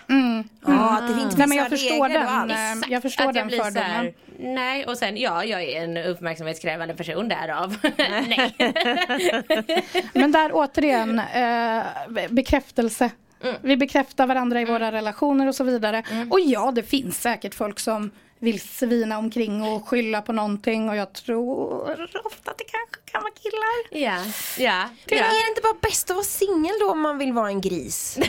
Ja, 0.65 0.97
att 0.97 1.07
det 1.07 1.13
finns 1.15 1.37
Nej, 1.37 1.47
men 1.47 1.57
jag 1.57 1.69
förstår 1.69 2.09
den, 2.09 2.27
allt. 2.27 2.51
eh, 2.51 2.71
Exakt, 2.71 2.91
jag 2.91 3.01
förstår 3.01 3.27
att 3.27 3.33
den 3.33 3.47
blir 3.47 3.57
så 3.57 3.63
fördomen. 3.63 3.89
här, 3.91 4.13
Nej 4.39 4.85
och 4.85 4.97
sen 4.97 5.17
ja, 5.17 5.45
jag 5.45 5.63
är 5.63 5.83
en 5.83 5.97
uppmärksamhetskrävande 5.97 6.95
person 6.95 7.29
därav. 7.29 7.77
nej. 7.97 8.55
Men 10.13 10.31
där 10.31 10.49
återigen, 10.53 11.19
eh, 11.19 11.83
bekräftelse. 12.29 13.11
Vi 13.61 13.77
bekräftar 13.77 14.27
varandra 14.27 14.61
i 14.61 14.65
våra 14.65 14.91
relationer 14.91 15.47
och 15.47 15.55
så 15.55 15.63
vidare. 15.63 16.03
Och 16.29 16.39
ja, 16.39 16.71
det 16.75 16.83
finns 16.83 17.21
säkert 17.21 17.55
folk 17.55 17.79
som 17.79 18.11
vill 18.39 18.59
svina 18.59 19.17
omkring 19.17 19.63
och 19.63 19.87
skylla 19.87 20.21
på 20.21 20.33
någonting 20.33 20.89
och 20.89 20.95
jag 20.95 21.13
tror 21.13 21.81
ofta 22.25 22.51
att 22.51 22.57
det 22.57 22.63
kanske 22.63 23.11
kan 23.11 23.21
vara 23.21 23.33
killar. 23.33 24.03
Ja, 24.05 24.31
ja. 24.65 24.89
Men 25.09 25.17
ja. 25.17 25.25
är 25.25 25.43
det 25.43 25.49
inte 25.49 25.61
bara 25.61 25.77
bäst 25.81 26.09
att 26.09 26.15
vara 26.15 26.25
singel 26.25 26.73
då 26.79 26.91
om 26.91 27.01
man 27.01 27.17
vill 27.17 27.33
vara 27.33 27.47
en 27.47 27.61
gris? 27.61 28.19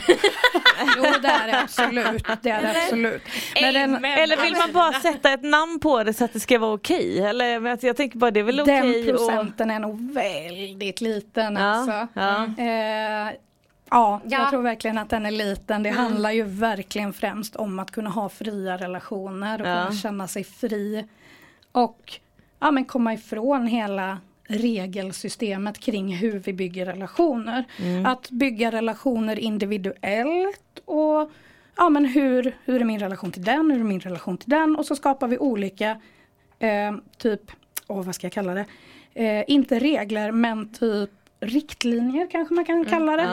Jo 0.96 1.02
det 1.22 1.28
är 1.28 1.46
det 1.46 1.60
absolut. 1.60 2.26
Det 2.42 2.50
är 2.50 2.62
det 2.62 2.84
absolut. 2.84 3.22
Men 3.60 3.74
den. 3.74 4.04
Eller 4.04 4.42
vill 4.42 4.56
man 4.56 4.72
bara 4.72 4.92
sätta 4.92 5.32
ett 5.32 5.42
namn 5.42 5.80
på 5.80 6.02
det 6.04 6.14
så 6.14 6.24
att 6.24 6.32
det 6.32 6.40
ska 6.40 6.58
vara 6.58 6.72
okej? 6.72 7.20
Eller 7.20 7.60
men 7.60 7.72
alltså, 7.72 7.86
jag 7.86 7.96
tänker 7.96 8.18
bara 8.18 8.30
det 8.30 8.40
är 8.40 8.44
väl 8.44 8.56
den 8.56 8.64
okej 8.64 9.12
och... 9.12 9.18
procenten 9.18 9.70
är 9.70 9.78
nog 9.78 10.12
väldigt 10.14 11.00
liten 11.00 11.56
Ja, 11.56 11.62
alltså. 11.62 12.08
ja. 12.14 12.44
Eh, 12.44 13.32
ja, 13.90 14.20
Ja. 14.24 14.38
jag 14.38 14.50
tror 14.50 14.62
verkligen 14.62 14.98
att 14.98 15.10
den 15.10 15.26
är 15.26 15.30
liten. 15.30 15.82
Det 15.82 15.90
handlar 15.90 16.30
ju 16.30 16.42
verkligen 16.42 17.12
främst 17.12 17.56
om 17.56 17.78
att 17.78 17.90
kunna 17.90 18.10
ha 18.10 18.28
fria 18.28 18.76
relationer 18.76 19.60
och 19.62 19.68
Ja. 19.68 19.84
kunna 19.86 19.96
känna 20.00 20.28
sig 20.28 20.44
fri. 20.44 21.04
Och 21.72 22.12
ja, 22.58 22.70
men 22.70 22.84
komma 22.84 23.14
ifrån 23.14 23.66
hela 23.66 24.18
regelsystemet 24.48 25.78
kring 25.78 26.16
hur 26.16 26.38
vi 26.38 26.52
bygger 26.52 26.86
relationer. 26.86 27.64
Att 28.06 28.30
bygga 28.30 28.70
relationer 28.72 29.38
individuellt 29.38 30.78
och 30.84 31.30
ja, 31.76 31.88
men 31.88 32.04
hur, 32.04 32.56
hur 32.64 32.80
är 32.80 32.84
min 32.84 32.98
relation 33.00 33.32
till 33.32 33.44
den, 33.44 33.70
hur 33.70 33.80
är 33.80 33.84
min 33.84 34.00
relation 34.00 34.38
till 34.38 34.50
den 34.50 34.76
och 34.76 34.86
så 34.86 34.96
skapar 34.96 35.28
vi 35.28 35.38
olika 35.38 36.00
eh, 36.58 36.96
typ, 37.18 37.40
åh 37.86 38.02
vad 38.04 38.14
ska 38.14 38.24
jag 38.26 38.32
kalla 38.32 38.54
det, 38.54 38.64
eh, 39.14 39.44
inte 39.48 39.78
regler 39.78 40.32
men 40.32 40.72
typ 40.72 41.10
riktlinjer 41.40 42.28
kanske 42.30 42.54
man 42.54 42.64
kan 42.64 42.84
kalla 42.84 43.16
det. 43.16 43.24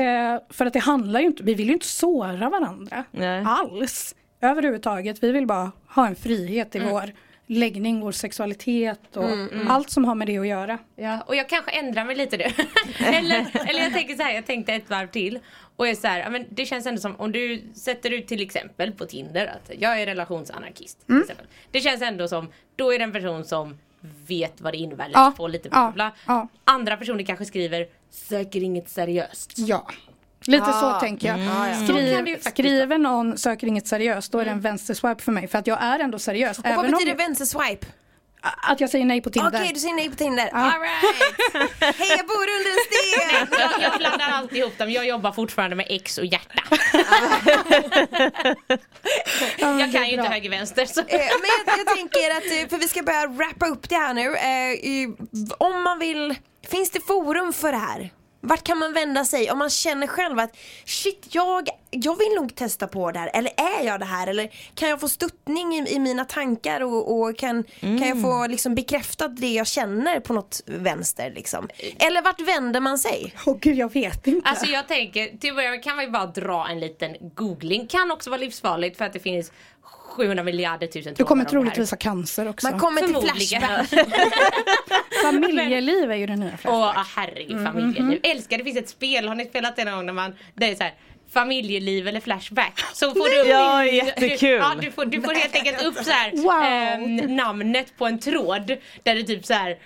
Eh, 0.00 0.40
för 0.50 0.66
att 0.66 0.72
det 0.72 0.78
handlar 0.78 1.20
ju 1.20 1.26
inte, 1.26 1.42
vi 1.42 1.54
vill 1.54 1.66
ju 1.66 1.72
inte 1.72 1.86
såra 1.86 2.50
varandra 2.50 3.04
Nej. 3.10 3.44
alls. 3.46 4.14
Överhuvudtaget, 4.40 5.22
vi 5.22 5.32
vill 5.32 5.46
bara 5.46 5.72
ha 5.88 6.06
en 6.06 6.16
frihet 6.16 6.74
i 6.74 6.78
vår 6.78 7.12
läggning, 7.46 8.00
vår 8.00 8.12
sexualitet 8.12 9.16
och 9.16 9.30
allt 9.68 9.90
som 9.90 10.04
har 10.04 10.14
med 10.14 10.26
det 10.26 10.38
att 10.38 10.46
göra. 10.46 10.78
Ja, 10.96 11.20
och 11.26 11.36
jag 11.36 11.48
kanske 11.48 11.70
ändrar 11.70 12.04
mig 12.04 12.16
lite 12.16 12.36
nu. 12.36 12.44
eller, 13.06 13.68
eller 13.68 13.82
jag 13.82 13.92
tänker 13.92 14.14
så 14.14 14.22
här, 14.22 14.34
jag 14.34 14.46
tänkte 14.46 14.72
ett 14.72 14.90
varv 14.90 15.06
till. 15.06 15.38
Och 15.76 15.88
är 15.88 15.94
så 15.94 16.06
här, 16.06 16.30
men 16.30 16.44
det 16.50 16.66
känns 16.66 16.86
ändå 16.86 17.00
som 17.00 17.16
om 17.16 17.32
du 17.32 17.62
sätter 17.74 18.10
ut 18.10 18.26
till 18.26 18.42
exempel 18.42 18.92
på 18.92 19.04
Tinder 19.04 19.46
att 19.46 19.70
jag 19.78 20.00
är 20.00 20.06
relationsanarkist. 20.06 21.06
Till 21.06 21.20
exempel. 21.20 21.46
Det 21.70 21.80
känns 21.80 22.02
ändå 22.02 22.28
som, 22.28 22.52
då 22.76 22.92
är 22.92 22.98
det 22.98 23.04
en 23.04 23.12
person 23.12 23.44
som 23.44 23.78
vet 24.26 24.60
vad 24.60 24.72
det 24.72 24.76
innebär, 24.76 25.10
Ja, 25.12 25.24
läst 25.26 25.36
på 25.36 25.48
lite 25.48 25.68
bla 25.68 25.92
bla. 25.94 26.12
ja. 26.26 26.48
Andra 26.64 26.96
personer 26.96 27.24
kanske 27.24 27.44
skriver 27.44 27.86
söker 28.10 28.62
inget 28.62 28.88
seriöst. 28.88 29.52
Ja. 29.56 29.86
Lite 30.46 30.64
Ja. 30.66 30.72
så 30.94 31.00
tänker 31.06 31.28
jag. 31.28 31.38
Ju 31.38 31.86
Skriv, 31.86 32.40
skriver 32.40 32.98
någon 32.98 33.38
söker 33.38 33.66
inget 33.66 33.86
seriöst 33.86 34.32
då 34.32 34.38
är 34.38 34.44
det 34.44 34.50
en 34.50 34.60
vänsterswipe 34.60 35.22
för 35.22 35.32
mig 35.32 35.46
för 35.48 35.58
att 35.58 35.66
jag 35.66 35.82
är 35.82 35.98
ändå 35.98 36.18
seriös. 36.18 36.58
Och 36.58 36.64
vad 36.76 36.90
betyder 36.90 37.12
om 37.12 37.18
vänsterswipe? 37.18 37.86
Att 38.62 38.80
jag 38.80 38.90
säger 38.90 39.04
nej 39.04 39.20
på 39.20 39.30
Tinder. 39.30 39.50
Okej, 39.60 39.70
du 39.74 39.80
säger 39.80 39.94
nej 39.94 40.10
på 40.10 40.16
Tinder. 40.16 40.50
Alright! 40.52 41.96
Hej, 41.96 42.08
jag 42.16 42.26
bor 42.26 42.46
under 42.56 42.70
en 42.70 42.78
sten! 42.86 43.60
Jag, 43.60 43.82
jag 43.92 43.98
blandar 43.98 44.28
alltid 44.28 44.58
ihop 44.58 44.78
dem, 44.78 44.90
jag 44.90 45.06
jobbar 45.06 45.32
fortfarande 45.32 45.76
med 45.76 45.86
X 45.88 46.18
och 46.18 46.24
hjärta. 46.26 46.62
Ja, 49.58 49.80
Jag 49.80 49.92
kan 49.92 50.06
ju 50.08 50.14
inte 50.16 50.28
höger-vänster. 50.28 50.86
Så. 50.86 51.00
Eh, 51.00 51.06
Men 51.08 51.20
jag, 51.66 51.78
jag 51.78 51.86
tänker 51.96 52.30
att, 52.30 52.62
eh, 52.64 52.68
för 52.70 52.78
vi 52.78 52.88
ska 52.88 53.02
börja 53.02 53.26
wrappa 53.26 53.66
upp 53.66 53.88
det 53.88 53.94
här 53.96 54.14
nu. 54.14 54.36
Eh, 54.36 55.10
Om 55.58 55.82
man 55.82 55.98
vill, 55.98 56.34
finns 56.70 56.90
det 56.90 57.00
forum 57.00 57.52
för 57.52 57.72
det 57.72 57.78
här? 57.78 58.10
Vart 58.46 58.64
kan 58.64 58.78
man 58.78 58.92
vända 58.92 59.24
sig 59.24 59.50
om 59.50 59.58
man 59.58 59.70
känner 59.70 60.06
själv 60.06 60.38
att 60.38 60.56
shit, 60.84 61.26
jag, 61.30 61.68
jag 61.90 62.18
vill 62.18 62.34
nog 62.36 62.54
testa 62.54 62.86
på 62.86 63.12
det 63.12 63.18
här. 63.18 63.30
Eller 63.34 63.52
är 63.56 63.86
jag 63.86 64.00
det 64.00 64.06
här? 64.06 64.26
Eller 64.26 64.50
kan 64.74 64.88
jag 64.88 65.00
få 65.00 65.08
stöttning 65.08 65.74
i, 65.74 65.94
i 65.94 65.98
mina 65.98 66.24
tankar 66.24 66.80
och, 66.80 67.20
och 67.20 67.38
kan, 67.38 67.64
kan 67.80 68.08
jag 68.08 68.22
få 68.22 68.46
liksom 68.46 68.74
bekräftat 68.74 69.36
det 69.36 69.52
jag 69.52 69.66
känner 69.66 70.20
på 70.20 70.32
något 70.32 70.62
vänster 70.66 71.32
liksom? 71.34 71.68
Eller 71.98 72.22
vart 72.22 72.40
vänder 72.40 72.80
man 72.80 72.98
sig? 72.98 73.34
Åh 73.46 73.56
gud 73.60 73.76
jag 73.76 73.92
vet 73.92 74.26
inte. 74.26 74.48
Alltså 74.48 74.66
jag 74.66 74.88
tänker, 74.88 75.38
till 75.38 75.50
att 75.50 75.56
börja 75.56 75.70
med 75.70 75.84
kan 75.84 75.96
man 75.96 76.04
ju 76.04 76.10
bara 76.10 76.26
dra 76.26 76.68
en 76.68 76.80
liten 76.80 77.16
googling. 77.20 77.86
Kan 77.86 78.10
också 78.10 78.30
vara 78.30 78.40
livsfarligt 78.40 78.98
för 78.98 79.04
att 79.04 79.12
det 79.12 79.20
finns 79.20 79.52
700 80.16 80.44
miljarder 80.44 80.86
tusen 80.86 81.14
du 81.14 81.24
kommer 81.24 81.44
troligtvis 81.44 81.90
ha 81.90 81.98
cancer 81.98 82.48
också. 82.48 82.70
Man 82.70 82.80
kommer 82.80 83.02
till. 83.02 83.16
Flashback. 83.16 83.88
Familjeliv 85.22 86.10
är 86.10 86.16
ju 86.16 86.26
det 86.26 86.36
nya 86.36 86.50
flashback. 86.56 86.72
Åh 86.74 86.98
ah, 86.98 87.06
herregud 87.16 87.64
familjeliv. 87.66 88.20
Älskar 88.22 88.58
det 88.58 88.64
finns 88.64 88.76
ett 88.78 88.88
spel, 88.88 89.28
har 89.28 89.34
ni 89.34 89.44
spelat 89.44 89.76
det 89.76 89.84
någon 89.84 89.94
gång 89.94 90.06
när 90.06 90.12
man, 90.12 90.34
det 90.54 90.70
är 90.70 90.74
så 90.74 90.82
här 90.82 90.94
familjeliv 91.32 92.08
eller 92.08 92.20
flashback. 92.20 92.80
Så 92.92 93.10
får 93.10 93.28
du 93.34 93.40
upp 93.40 93.48
Ja, 93.48 93.84
jättekul. 93.84 94.48
Ja, 94.48 94.74
du, 94.80 94.90
får, 94.90 95.04
du 95.04 95.22
får 95.22 95.34
helt 95.34 95.54
enkelt 95.56 95.82
upp 95.82 95.96
så 96.04 96.10
här, 96.10 96.30
Wow. 96.32 96.62
ehm, 96.62 97.36
namnet 97.36 97.98
på 97.98 98.06
en 98.06 98.18
tråd 98.18 98.76
där 99.02 99.14
det 99.14 99.22
typ 99.22 99.46
så 99.46 99.54
här 99.54 99.76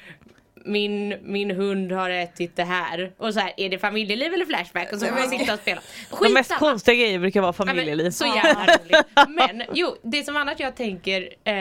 min, 0.65 1.17
min 1.23 1.51
hund 1.51 1.93
har 1.93 2.11
ätit 2.11 2.57
det 2.57 2.65
här 2.65 3.13
och 3.19 3.35
så 3.35 3.41
här 3.41 3.53
är 3.57 3.69
det 3.69 3.79
familjeliv 3.79 4.35
eller 4.35 4.45
flashback 4.47 4.93
och 4.93 4.99
så 4.99 5.07
får 5.07 5.15
man 5.15 5.29
sitta 5.29 5.55
och 5.55 5.61
spela. 5.61 5.81
De 6.11 6.33
mest 6.33 6.51
Skitsamma. 6.51 6.59
konstiga 6.59 6.95
grejer 6.95 7.19
brukar 7.19 7.41
vara 7.41 7.55
Ja, 7.59 7.65
men, 7.65 7.75
familjeliv. 7.77 8.11
så 8.11 8.27
jävla 8.45 8.65
roligt. 8.77 9.07
Men 9.29 9.63
jo, 9.75 9.97
det 10.03 10.23
som 10.25 10.37
annars 10.37 10.61
jag 10.61 10.77
tänker, 10.77 11.21
eh, 11.23 11.53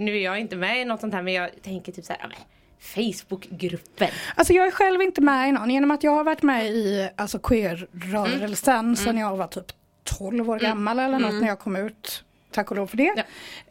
nu 0.00 0.16
är 0.16 0.24
jag 0.24 0.40
inte 0.40 0.56
med 0.56 0.80
i 0.80 0.84
något 0.84 1.00
sånt 1.00 1.14
här 1.14 1.22
men 1.22 1.34
jag 1.34 1.50
tänker 1.62 1.92
typ 1.92 2.04
så 2.04 2.12
här, 2.12 2.20
ja, 2.22 2.28
men, 2.28 2.38
Facebookgrupper. 2.80 4.10
Alltså 4.34 4.52
jag 4.52 4.66
är 4.66 4.70
själv 4.70 5.02
inte 5.02 5.20
med 5.20 5.48
i 5.48 5.52
någon 5.52 5.70
genom 5.70 5.90
att 5.90 6.04
jag 6.04 6.12
har 6.12 6.24
varit 6.24 6.42
med 6.42 6.66
i 6.66 7.10
alltså, 7.16 7.38
queer-rörelsen 7.38 8.96
sedan 8.96 9.16
jag 9.18 9.36
var 9.36 9.46
typ 9.46 9.64
12 10.04 10.50
år 10.50 10.58
gammal 10.58 10.98
eller 10.98 11.18
något 11.18 11.34
när 11.40 11.48
jag 11.48 11.58
kom 11.58 11.76
ut. 11.76 12.24
Tack 12.58 12.70
och 12.70 12.76
lov 12.76 12.86
för 12.86 12.96
det. 12.96 13.24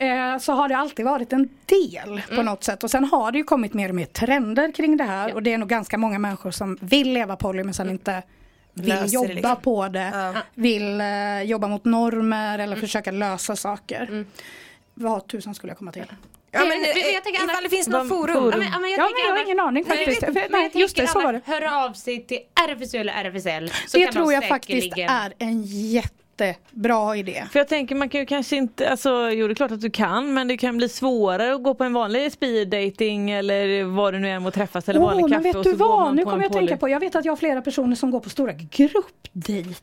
Eh, 0.05 0.37
så 0.37 0.53
har 0.53 0.69
det 0.69 0.77
alltid 0.77 1.05
varit 1.05 1.33
en 1.33 1.49
del 1.65 2.21
på 2.35 2.41
något 2.41 2.63
sätt. 2.63 2.83
Och 2.83 2.91
sen 2.91 3.03
har 3.03 3.31
det 3.31 3.37
ju 3.37 3.43
kommit 3.43 3.73
mer 3.73 3.89
och 3.89 3.95
mer 3.95 4.05
trender 4.05 4.71
kring 4.71 4.97
det 4.97 5.03
här. 5.03 5.33
Och 5.33 5.43
det 5.43 5.53
är 5.53 5.57
nog 5.57 5.69
ganska 5.69 5.97
många 5.97 6.19
människor 6.19 6.51
som 6.51 6.77
vill 6.81 7.13
leva 7.13 7.35
poly 7.35 7.63
men 7.63 7.73
sen 7.73 7.89
inte 7.89 8.23
vill 8.73 8.87
Löser 8.89 9.03
det 9.07 9.13
jobba 9.13 9.27
liksom. 9.33 9.55
på 9.61 9.87
det. 9.87 10.33
Vill 10.55 11.01
eh, 11.01 11.41
jobba 11.41 11.67
mot 11.67 11.85
normer 11.85 12.59
eller 12.59 12.75
försöka 12.75 13.11
lösa 13.11 13.55
saker. 13.55 14.25
Vad 14.93 15.27
tusan 15.27 15.55
skulle 15.55 15.71
jag 15.71 15.77
komma 15.77 15.91
till? 15.91 16.05
Ja, 16.51 16.59
men, 16.59 16.67
Men, 16.69 16.83
eh, 16.83 17.13
jag 17.13 17.23
tänker 17.23 17.43
ifall 17.45 17.63
det 17.63 17.69
finns 17.69 17.87
något 17.87 18.09
forum. 18.09 18.35
forum. 18.35 18.51
Ja, 18.51 18.57
men, 18.57 18.67
ja, 18.71 18.79
men 18.79 18.89
jag 18.89 18.99
Ja, 18.99 19.03
tänker 19.03 19.23
men 19.23 19.29
jag 19.29 19.35
har 19.35 19.45
ingen 19.45 19.59
aning 19.59 19.85
Nej, 19.87 19.97
jag 19.97 20.05
faktiskt. 20.15 20.33
Nej, 20.33 20.47
men 20.51 20.61
jag 20.61 20.75
just 20.75 20.95
det, 20.95 21.07
så 21.07 21.19
var 21.19 21.25
annars, 21.25 21.43
Hör 21.45 21.85
av 21.85 21.93
sig 21.93 22.25
till 22.27 22.39
RFSU 22.69 22.97
eller 22.97 23.13
RFSL. 23.13 23.71
Så 23.87 23.97
det 23.97 24.03
kan 24.03 24.13
tror 24.13 24.33
jag 24.33 24.47
faktiskt 24.47 24.97
är 24.97 25.33
en 25.39 25.63
jättebra 26.45 27.15
idé. 27.15 27.43
För 27.51 27.59
jag 27.59 27.67
tänker 27.67 27.95
man 27.95 28.09
kan 28.09 28.19
ju 28.19 28.25
kanske 28.25 28.55
inte, 28.55 28.89
alltså 28.89 29.29
jo 29.31 29.47
det 29.47 29.53
är 29.53 29.55
klart 29.55 29.71
att 29.71 29.81
du 29.81 29.89
kan 29.89 30.33
men 30.33 30.47
det 30.47 30.57
kan 30.57 30.77
bli 30.77 30.89
svårare 30.89 31.55
att 31.55 31.63
gå 31.63 31.73
på 31.75 31.83
en 31.83 31.93
vanlig 31.93 32.31
speed 32.31 32.69
dating 32.69 33.31
eller 33.31 33.83
vad 33.83 34.13
det 34.13 34.19
nu 34.19 34.29
är 34.29 34.47
att 34.47 34.53
träffas 34.53 34.89
eller 34.89 34.99
Åh, 34.99 35.05
vanlig 35.05 35.23
men 35.23 35.31
kaffe 35.31 35.47
vet 35.47 35.55
och 35.55 35.63
du 35.63 35.73
vad? 35.73 36.15
Nu 36.15 36.23
kommer 36.23 36.43
jag 36.43 36.51
tänka 36.53 36.67
poly. 36.67 36.79
på, 36.79 36.89
jag 36.89 36.99
vet 36.99 37.15
att 37.15 37.25
jag 37.25 37.31
har 37.31 37.37
flera 37.37 37.61
personer 37.61 37.95
som 37.95 38.11
går 38.11 38.19
på 38.19 38.29
stora 38.29 38.53
gruppdejter. 38.53 39.73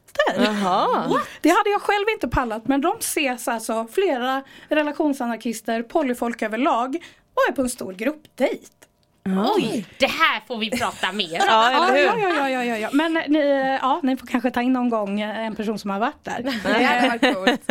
Det 1.41 1.49
hade 1.49 1.71
jag 1.71 1.83
själv 1.83 2.05
inte 2.15 2.29
pallat 2.29 2.69
men 2.69 2.81
de 2.81 2.97
ses 3.01 3.49
alltså, 3.49 3.87
flera 3.93 4.43
relationsanarkister, 4.69 5.83
polyfolk 5.83 6.43
överlag 6.43 6.97
och 7.35 7.43
är 7.49 7.53
på 7.53 7.63
en 7.63 7.71
stor 7.71 7.93
gruppdejt. 7.93 8.84
Oj, 9.29 9.87
det 9.99 10.07
här 10.07 10.43
får 10.49 10.59
vi 10.59 10.71
prata 10.71 11.13
mer 11.13 11.25
om. 11.41 11.47
Ja 11.49 11.71
eller 11.71 11.97
Ja, 12.03 12.13
hur? 12.13 12.23
ja, 12.23 12.35
ja, 12.35 12.49
ja, 12.51 12.65
ja, 12.65 12.77
ja. 12.79 12.89
Men 12.93 13.13
ni, 13.29 13.79
ja, 13.83 14.01
ni 14.03 14.17
får 14.17 14.27
kanske 14.27 14.51
ta 14.51 14.63
in 14.63 14.73
någon 14.73 14.91
gång 14.91 15.21
eh, 15.21 15.39
en 15.47 15.55
person 15.57 15.79
som 15.79 15.91
har 15.91 15.99
varit 15.99 16.25
där. 16.25 16.43
Det 16.65 16.85
hade 16.85 17.09
varit 17.09 17.35
coolt. 17.37 17.71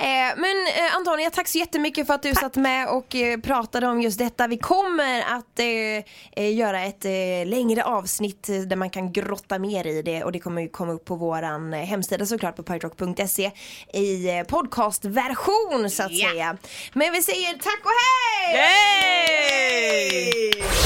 eh, 0.00 0.36
men 0.36 0.66
eh, 0.66 0.96
Antonia, 0.96 1.30
tack 1.30 1.48
så 1.48 1.58
jättemycket 1.58 2.06
för 2.06 2.14
att 2.14 2.22
du 2.22 2.34
satt 2.34 2.56
med 2.56 2.88
och 2.88 3.16
pratade 3.42 3.86
om 3.86 4.00
just 4.02 4.18
detta. 4.18 4.46
Vi 4.46 4.58
kommer 4.58 5.20
att 5.20 5.58
eh, 6.36 6.54
göra 6.54 6.82
ett 6.82 7.04
eh, 7.04 7.10
längre 7.46 7.84
avsnitt 7.84 8.46
där 8.66 8.76
man 8.76 8.90
kan 8.90 9.12
grotta 9.12 9.58
mer 9.58 9.86
i 9.86 10.02
det 10.02 10.24
och 10.24 10.32
det 10.32 10.38
kommer 10.38 10.62
ju 10.62 10.68
komma 10.68 10.92
upp 10.92 11.04
på 11.04 11.16
våran 11.16 11.72
hemsida 11.72 12.26
såklart 12.26 12.56
på 12.56 12.62
pyrock.se 12.62 13.50
i 13.92 14.42
podcastversion 14.48 15.90
så 15.90 16.02
att 16.02 16.12
Ja. 16.12 16.28
säga. 16.30 16.56
Men 16.92 17.12
vi 17.12 17.22
säger 17.22 17.52
tack 17.52 17.80
och 17.84 17.90
hej! 17.90 18.56
Yay! 20.32 20.85